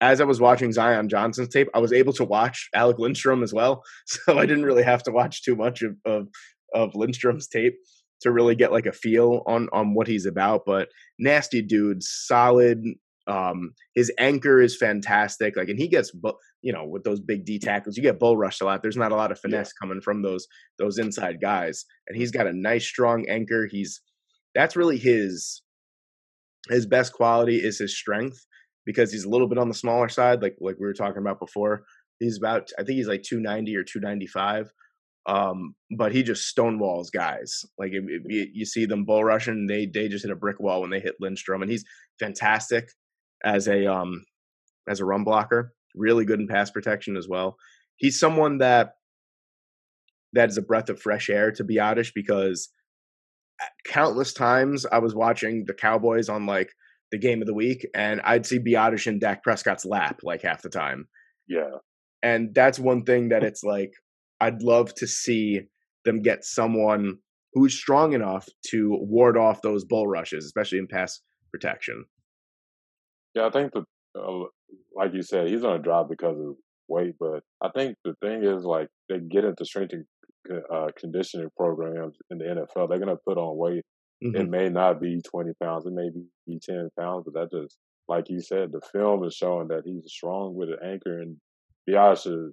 [0.00, 3.52] as I was watching Zion Johnson's tape, I was able to watch Alec Lindstrom as
[3.52, 3.82] well.
[4.06, 6.28] So I didn't really have to watch too much of, of,
[6.74, 7.74] of Lindstrom's tape
[8.20, 10.62] to really get like a feel on on what he's about.
[10.66, 10.88] But
[11.18, 12.82] nasty dude, solid.
[13.26, 15.56] Um, his anchor is fantastic.
[15.56, 16.10] Like, and he gets,
[16.62, 18.82] you know, with those big D tackles, you get bull rushed a lot.
[18.82, 19.86] There's not a lot of finesse yeah.
[19.86, 20.46] coming from those
[20.78, 23.68] those inside guys, and he's got a nice strong anchor.
[23.70, 24.00] He's
[24.54, 25.62] that's really his
[26.68, 28.44] his best quality is his strength
[28.84, 31.40] because he's a little bit on the smaller side, like like we were talking about
[31.40, 31.84] before.
[32.18, 34.72] He's about I think he's like 290 or 295.
[35.26, 37.64] Um, but he just stonewalls guys.
[37.76, 41.00] Like you, see them bull rushing, they they just hit a brick wall when they
[41.00, 41.84] hit Lindstrom, and he's
[42.18, 42.90] fantastic
[43.44, 44.24] as a um
[44.88, 45.74] as a run blocker.
[45.94, 47.56] Really good in pass protection as well.
[47.96, 48.94] He's someone that
[50.32, 52.70] that is a breath of fresh air to be Biadasz because
[53.86, 56.72] countless times I was watching the Cowboys on like
[57.10, 60.62] the game of the week, and I'd see Biadasz in Dak Prescott's lap like half
[60.62, 61.08] the time.
[61.48, 61.78] Yeah.
[62.22, 63.92] And that's one thing that it's like
[64.40, 65.62] I'd love to see
[66.04, 67.18] them get someone
[67.54, 72.04] who's strong enough to ward off those bull rushes, especially in pass protection.
[73.34, 73.84] Yeah, I think the
[74.18, 74.44] uh,
[74.94, 76.56] like you said, he's on a drop because of
[76.88, 80.04] weight, but I think the thing is like they get into strength and
[80.72, 83.84] uh, conditioning programs in the NFL, they're gonna put on weight
[84.24, 84.36] Mm-hmm.
[84.36, 87.76] It may not be 20 pounds, it may be 10 pounds, but that just,
[88.08, 91.20] like you said, the film is showing that he's strong with an anchor.
[91.20, 91.36] And
[91.88, 92.50] Biadasz,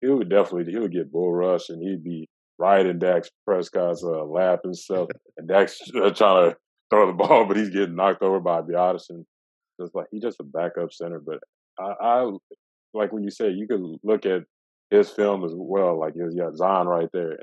[0.00, 4.02] he would definitely, he would get bull rush and he'd be right in Dak Prescott's
[4.04, 5.08] uh, lap and stuff.
[5.36, 6.56] and Dak's trying to
[6.90, 9.10] throw the ball, but he's getting knocked over by Biadasz.
[9.10, 9.26] And
[9.80, 11.20] just like, he's just a backup center.
[11.20, 11.40] But
[11.78, 12.30] I, I
[12.94, 14.42] like when you say you could look at
[14.90, 17.38] his film as well, like you got Zion right there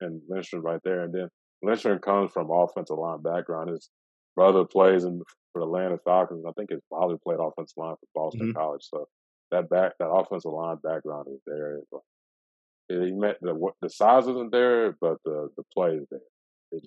[0.00, 1.02] and Lindstrom right there.
[1.02, 1.28] And then
[1.62, 3.70] Lindstrom comes from offensive line background.
[3.70, 3.90] His
[4.36, 6.44] brother plays in for the Atlanta Falcons.
[6.46, 8.58] I think his father played offensive line for Boston mm-hmm.
[8.58, 8.82] College.
[8.82, 9.06] So
[9.50, 11.80] that back that offensive line background is there.
[12.88, 16.20] He met the the size isn't there, but the the play is there.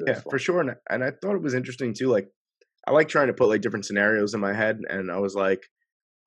[0.08, 0.62] Yeah, for sure.
[0.62, 2.08] And, and I thought it was interesting too.
[2.08, 2.30] Like,
[2.88, 5.62] I like trying to put like different scenarios in my head, and I was like,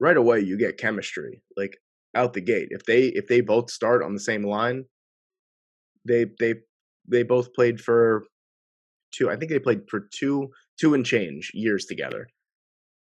[0.00, 1.76] right away you get chemistry like
[2.14, 2.68] out the gate.
[2.70, 4.84] If they if they both start on the same line,
[6.06, 6.54] they they
[7.08, 8.24] they both played for
[9.12, 9.30] two.
[9.30, 12.28] I think they played for two two and change years together.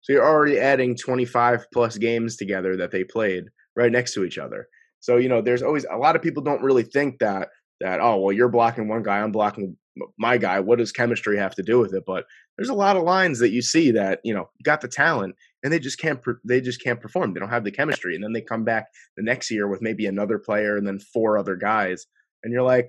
[0.02, 4.38] So you're already adding 25 plus games together that they played right next to each
[4.38, 4.68] other.
[5.00, 7.50] So you know, there's always a lot of people don't really think that
[7.82, 9.78] that oh well you're blocking one guy, I'm blocking
[10.18, 10.60] my guy.
[10.60, 12.04] What does chemistry have to do with it?
[12.06, 12.26] But
[12.58, 15.74] there's a lot of lines that you see that you know got the talent and
[15.74, 17.34] they just can't they just can't perform.
[17.34, 18.86] They don't have the chemistry, and then they come back
[19.18, 22.06] the next year with maybe another player and then four other guys,
[22.44, 22.88] and you're like,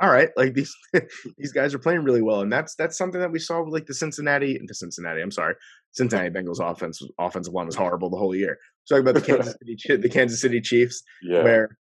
[0.00, 0.74] all right, like these
[1.38, 3.86] these guys are playing really well, and that's that's something that we saw with like
[3.86, 5.54] the Cincinnati, the Cincinnati, I'm sorry,
[5.92, 8.58] Cincinnati Bengals offense offensive line was horrible the whole year.
[8.88, 11.42] Talking about the Kansas City the Kansas City Chiefs, yeah.
[11.42, 11.76] where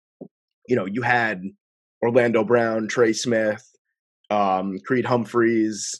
[0.68, 1.42] you know you had
[2.04, 3.68] Orlando Brown, Trey Smith,
[4.30, 6.00] um, Creed Humphreys,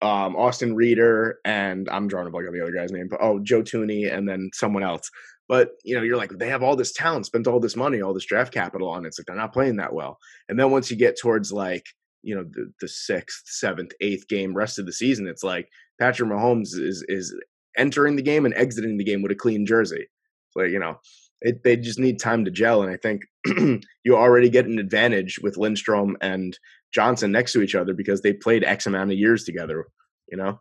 [0.00, 3.40] um, Austin Reeder, and I'm drawing a blank on the other guy's name, but oh,
[3.40, 5.10] Joe Thuney, and then someone else.
[5.48, 8.12] But you know, you're like, they have all this talent, spent all this money, all
[8.12, 9.08] this draft capital on it.
[9.08, 10.18] It's like they're not playing that well.
[10.48, 11.84] And then once you get towards like,
[12.22, 15.68] you know, the, the sixth, seventh, eighth game, rest of the season, it's like
[15.98, 17.34] Patrick Mahomes is is
[17.76, 20.06] entering the game and exiting the game with a clean jersey.
[20.50, 20.98] So you know,
[21.40, 22.82] it, they just need time to gel.
[22.82, 23.22] And I think
[24.04, 26.58] you already get an advantage with Lindstrom and
[26.92, 29.86] Johnson next to each other because they played X amount of years together.
[30.30, 30.60] You know.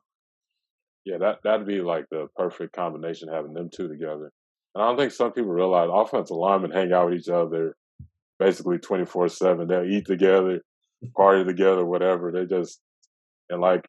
[1.03, 4.31] Yeah, that that'd be like the perfect combination having them two together.
[4.77, 7.75] And I don't think some people realize offensive linemen hang out with each other
[8.37, 9.67] basically 24 7.
[9.67, 10.61] They'll eat together,
[11.15, 12.31] party together, whatever.
[12.31, 12.79] They just,
[13.49, 13.87] and like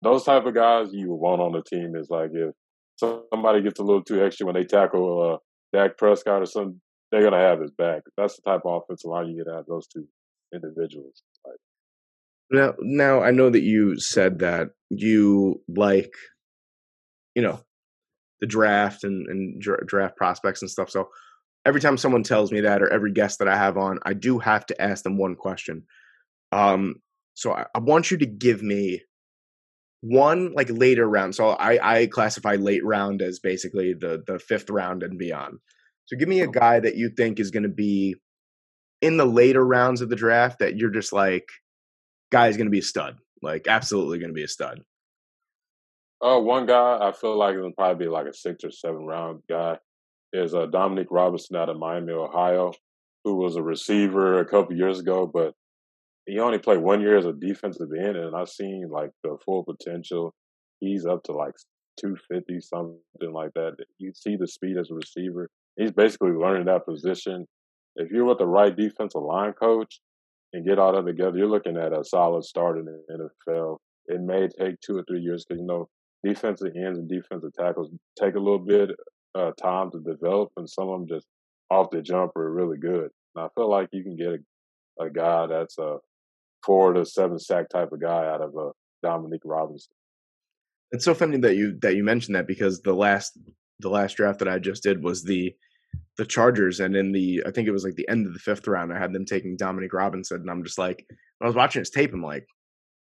[0.00, 2.54] those type of guys you want on the team is like if
[2.96, 5.34] somebody gets a little too extra when they tackle
[5.74, 6.80] uh, Dak Prescott or something,
[7.12, 8.00] they're going to have his back.
[8.16, 10.08] That's the type of offensive line you get out of those two
[10.54, 11.22] individuals.
[11.46, 11.58] Like,
[12.50, 16.14] now, now I know that you said that you like,
[17.34, 17.60] you know,
[18.40, 20.90] the draft and, and draft prospects and stuff.
[20.90, 21.08] So
[21.66, 24.38] every time someone tells me that, or every guest that I have on, I do
[24.38, 25.84] have to ask them one question.
[26.52, 26.96] Um,
[27.34, 29.02] so I, I want you to give me
[30.00, 31.34] one like later round.
[31.34, 35.58] So I, I classify late round as basically the the fifth round and beyond.
[36.06, 38.16] So give me a guy that you think is going to be
[39.00, 41.48] in the later rounds of the draft that you're just like,
[42.32, 44.80] guy is going to be a stud, like absolutely going to be a stud.
[46.22, 49.42] Uh, one guy I feel like it'll probably be like a six or seven round
[49.48, 49.78] guy
[50.32, 52.72] is uh, Dominique Robinson out of Miami, Ohio,
[53.24, 55.54] who was a receiver a couple years ago, but
[56.26, 59.64] he only played one year as a defensive end, and I've seen like the full
[59.64, 60.34] potential.
[60.80, 61.54] He's up to like
[62.00, 63.76] 250, something like that.
[63.98, 65.48] You see the speed as a receiver.
[65.76, 67.46] He's basically learning that position.
[67.96, 70.00] If you're with the right defensive line coach
[70.52, 73.78] and get all that together, you're looking at a solid start in the NFL.
[74.06, 75.88] It may take two or three years because you know
[76.24, 78.90] defensive ends and defensive tackles take a little bit
[79.34, 81.26] uh, time to develop, and some of them just
[81.70, 83.10] off the jump are really good.
[83.34, 84.40] And I feel like you can get
[84.98, 85.98] a, a guy that's a
[86.64, 88.70] four to seven sack type of guy out of a uh,
[89.02, 89.92] Dominique Robinson.
[90.92, 93.38] It's so funny that you that you mentioned that because the last
[93.78, 95.54] the last draft that I just did was the
[96.18, 98.66] the Chargers, and in the I think it was like the end of the fifth
[98.66, 101.06] round, I had them taking Dominique Robinson, and I'm just like,
[101.40, 102.46] I was watching his tape, I'm like,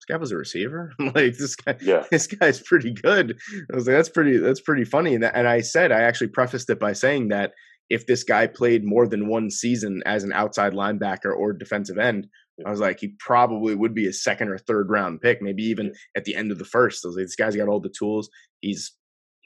[0.03, 0.93] this guy was a receiver.
[0.99, 2.05] I'm like, this guy, yeah.
[2.11, 3.39] this guy's pretty good.
[3.73, 5.15] I was like, that's pretty, that's pretty funny.
[5.15, 7.53] And, that, and I said, I actually prefaced it by saying that
[7.89, 12.27] if this guy played more than one season as an outside linebacker or defensive end,
[12.67, 15.93] I was like, he probably would be a second or third round pick, maybe even
[16.17, 17.05] at the end of the first.
[17.05, 18.29] I was like, this guy's got all the tools.
[18.61, 18.93] He's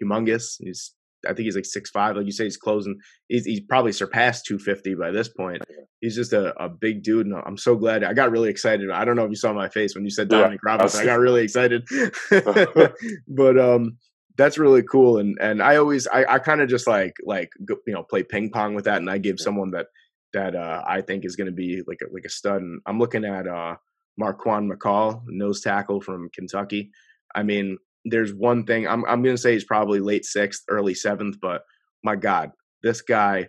[0.02, 0.56] humongous.
[0.58, 0.92] He's
[1.26, 2.16] I think he's like six five.
[2.16, 2.98] Like you say, he's closing.
[3.28, 5.62] He's, he's probably surpassed two fifty by this point.
[6.00, 8.04] He's just a, a big dude, and I'm so glad.
[8.04, 8.90] I got really excited.
[8.90, 11.00] I don't know if you saw my face when you said Dominic yeah, Robinson.
[11.00, 11.86] I, I got really excited.
[13.28, 13.98] but um,
[14.36, 15.18] that's really cool.
[15.18, 18.50] And and I always I, I kind of just like like you know play ping
[18.50, 19.86] pong with that, and I give someone that
[20.32, 22.60] that uh, I think is going to be like a, like a stud.
[22.60, 23.76] And I'm looking at uh,
[24.20, 26.90] Marquan McCall, nose tackle from Kentucky.
[27.34, 27.78] I mean,
[28.10, 31.62] there's one thing I'm I'm gonna say he's probably late sixth, early seventh, but
[32.02, 32.52] my God,
[32.82, 33.48] this guy,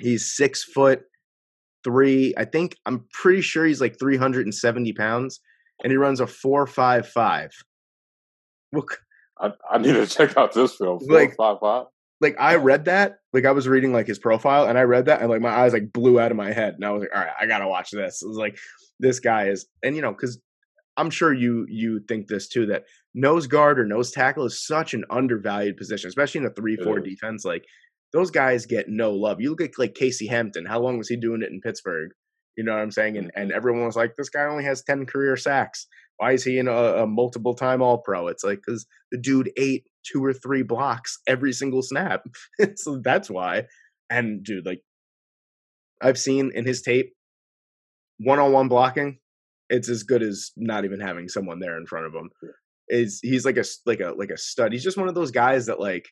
[0.00, 1.02] he's six foot
[1.84, 2.34] three.
[2.36, 5.40] I think I'm pretty sure he's like 370 pounds,
[5.82, 7.50] and he runs a four five five.
[8.72, 8.98] Look,
[9.40, 11.00] I, I need to check out this film.
[11.00, 11.86] Four, like five five.
[12.20, 15.20] Like I read that, like I was reading like his profile, and I read that,
[15.20, 17.22] and like my eyes like blew out of my head, and I was like, all
[17.22, 18.22] right, I gotta watch this.
[18.22, 18.58] It was like
[18.98, 20.40] this guy is, and you know, because
[20.98, 22.84] I'm sure you you think this too that
[23.14, 26.98] nose guard or nose tackle is such an undervalued position, especially in a three four
[26.98, 27.44] defense.
[27.44, 27.64] Like
[28.12, 29.40] those guys get no love.
[29.40, 30.66] You look at like Casey Hampton.
[30.66, 32.10] How long was he doing it in Pittsburgh?
[32.56, 33.16] You know what I'm saying?
[33.16, 35.86] And and everyone was like, this guy only has ten career sacks.
[36.16, 38.26] Why is he in a, a multiple time All Pro?
[38.26, 42.26] It's like because the dude ate two or three blocks every single snap.
[42.74, 43.64] so that's why.
[44.10, 44.82] And dude, like
[46.02, 47.12] I've seen in his tape,
[48.18, 49.18] one on one blocking,
[49.70, 52.30] it's as good as not even having someone there in front of him.
[52.88, 54.72] Is he's like a like a like a stud.
[54.72, 56.08] He's just one of those guys that like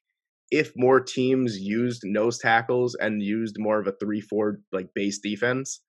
[0.50, 5.18] if more teams used nose tackles and used more of a three four like base
[5.18, 5.80] defense,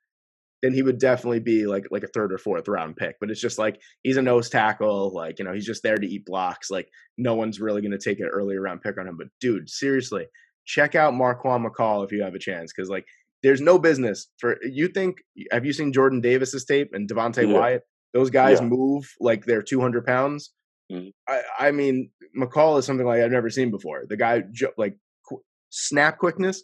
[0.63, 3.17] then he would definitely be like like a third or fourth round pick.
[3.19, 6.07] But it's just like he's a nose tackle, like you know he's just there to
[6.07, 6.71] eat blocks.
[6.71, 9.17] Like no one's really going to take an early round pick on him.
[9.17, 10.25] But dude, seriously,
[10.65, 13.05] check out Marquan McCall if you have a chance, because like
[13.43, 14.87] there's no business for you.
[14.87, 15.17] Think
[15.51, 17.57] have you seen Jordan Davis's tape and Devonte yeah.
[17.57, 17.83] Wyatt?
[18.13, 18.67] Those guys yeah.
[18.67, 20.51] move like they're 200 pounds.
[20.91, 21.09] Mm-hmm.
[21.27, 24.03] I, I mean, McCall is something like I've never seen before.
[24.07, 24.43] The guy
[24.77, 26.63] like qu- snap quickness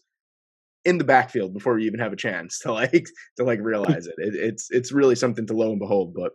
[0.86, 3.06] in the backfield before you even have a chance to like
[3.38, 4.16] to like realize it.
[4.18, 4.36] it.
[4.36, 6.16] It's it's really something to lo and behold.
[6.16, 6.32] But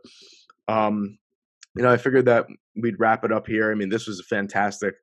[0.73, 1.19] um,
[1.77, 3.71] you know, I figured that we'd wrap it up here.
[3.71, 4.95] I mean, this was a fantastic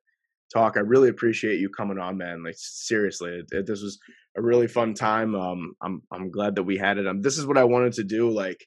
[0.52, 0.76] talk.
[0.76, 2.42] I really appreciate you coming on, man.
[2.42, 3.98] Like seriously, it, it, this was
[4.36, 5.34] a really fun time.
[5.34, 7.06] Um, I'm I'm glad that we had it.
[7.06, 8.30] Um, this is what I wanted to do.
[8.30, 8.66] Like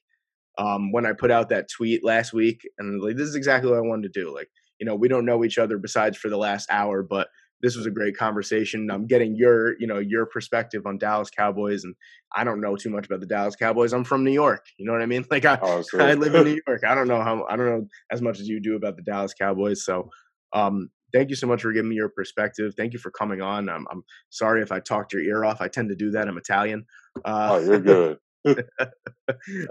[0.58, 3.78] um, when I put out that tweet last week, and like this is exactly what
[3.78, 4.34] I wanted to do.
[4.34, 7.28] Like you know, we don't know each other besides for the last hour, but
[7.62, 8.90] this was a great conversation.
[8.90, 11.94] I'm getting your, you know, your perspective on Dallas Cowboys, and
[12.34, 13.92] I don't know too much about the Dallas Cowboys.
[13.92, 14.64] I'm from New York.
[14.78, 15.24] You know what I mean?
[15.30, 16.82] Like I, oh, I live in New York.
[16.84, 19.32] I don't know how I don't know as much as you do about the Dallas
[19.32, 19.84] Cowboys.
[19.84, 20.10] So,
[20.52, 22.74] um, thank you so much for giving me your perspective.
[22.76, 23.68] Thank you for coming on.
[23.68, 25.60] I'm, I'm sorry if I talked your ear off.
[25.60, 26.28] I tend to do that.
[26.28, 26.86] I'm Italian.
[27.24, 28.18] Uh, oh, you're good.
[28.46, 28.58] Ain't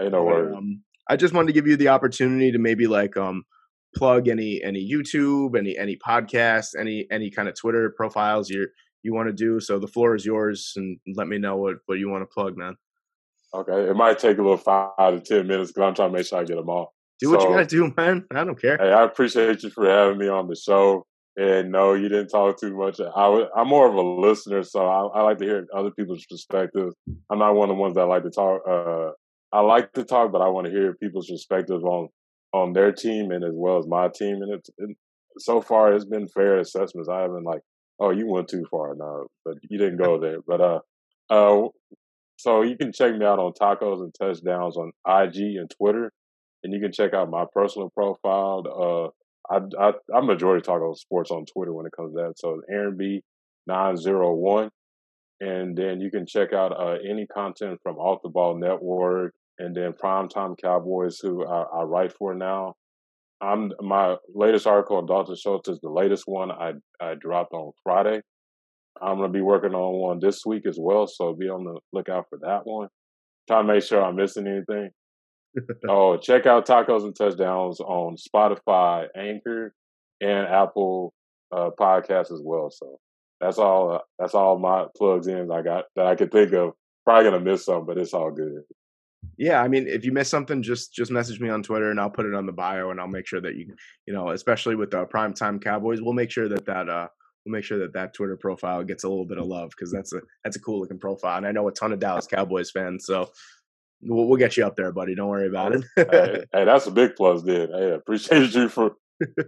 [0.12, 0.54] no worries.
[0.56, 3.44] Um, I just wanted to give you the opportunity to maybe like um
[3.96, 8.68] plug any any YouTube, any any podcasts, any any kind of Twitter profiles you
[9.02, 9.60] you want to do.
[9.60, 12.56] So the floor is yours, and let me know what what you want to plug,
[12.56, 12.76] man.
[13.52, 16.26] Okay, it might take a little five to ten minutes because I'm trying to make
[16.26, 16.94] sure I get them all.
[17.18, 18.24] Do what so, you gotta do, man.
[18.32, 18.78] I don't care.
[18.78, 21.06] Hey, I appreciate you for having me on the show.
[21.36, 23.00] And no, you didn't talk too much.
[23.00, 26.94] I am more of a listener, so I, I, like to hear other people's perspectives.
[27.30, 28.62] I'm not one of the ones that like to talk.
[28.68, 29.10] Uh,
[29.52, 32.08] I like to talk, but I want to hear people's perspectives on
[32.52, 34.42] on their team and as well as my team.
[34.42, 34.96] And it's it,
[35.38, 37.08] so far it's been fair assessments.
[37.08, 37.60] I haven't like,
[38.00, 40.38] oh, you went too far no, but you didn't go there.
[40.46, 40.80] But uh,
[41.30, 41.68] uh,
[42.36, 46.12] so you can check me out on Tacos and Touchdowns on IG and Twitter,
[46.64, 48.64] and you can check out my personal profile.
[48.66, 49.10] Uh,
[49.50, 52.38] I, I majority talk about sports on Twitter when it comes to that.
[52.38, 53.22] So Aaron B
[53.66, 54.70] nine zero one.
[55.42, 59.74] And then you can check out uh, any content from Off the Ball Network, and
[59.74, 62.74] then Primetime Cowboys, who I, I write for now.
[63.40, 67.72] I'm my latest article on Dalton Schultz is the latest one I I dropped on
[67.82, 68.20] Friday.
[69.00, 72.26] I'm gonna be working on one this week as well, so be on the lookout
[72.28, 72.88] for that one.
[73.48, 74.90] Try to make sure I'm missing anything.
[75.88, 79.74] oh, check out Tacos and Touchdowns on Spotify, Anchor,
[80.20, 81.12] and Apple
[81.52, 82.70] uh, Podcasts as well.
[82.70, 82.98] So
[83.40, 83.94] that's all.
[83.94, 86.72] Uh, that's all my plugs in I got that I could think of.
[87.04, 88.62] Probably gonna miss some, but it's all good
[89.36, 92.10] yeah i mean if you miss something just just message me on twitter and i'll
[92.10, 93.74] put it on the bio and i'll make sure that you
[94.06, 97.08] you know especially with the prime time cowboys we'll make sure that that uh
[97.44, 100.12] we'll make sure that that twitter profile gets a little bit of love because that's
[100.12, 103.06] a that's a cool looking profile and i know a ton of dallas cowboys fans
[103.06, 103.30] so
[104.02, 106.90] we'll, we'll get you up there buddy don't worry about it hey, hey, that's a
[106.90, 107.70] big plus dude.
[107.70, 108.92] hey appreciate you for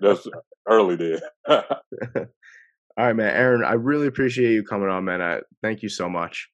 [0.00, 0.26] that's
[0.68, 2.26] early then all
[2.98, 6.48] right man aaron i really appreciate you coming on man I, thank you so much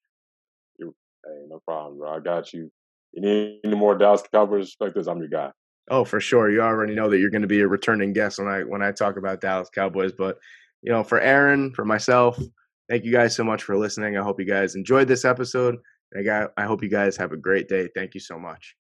[0.79, 0.87] hey
[1.49, 2.71] no problem bro i got you
[3.13, 5.51] you need any more Dallas Cowboys perspectives, I'm your guy.
[5.91, 6.51] Oh, for sure.
[6.51, 8.93] You already know that you're going to be a returning guest when I when I
[8.93, 10.13] talk about Dallas Cowboys.
[10.13, 10.39] But
[10.83, 12.39] you know, for Aaron, for myself,
[12.89, 14.17] thank you guys so much for listening.
[14.17, 15.77] I hope you guys enjoyed this episode.
[16.17, 17.89] I got I hope you guys have a great day.
[17.95, 18.75] Thank you so much.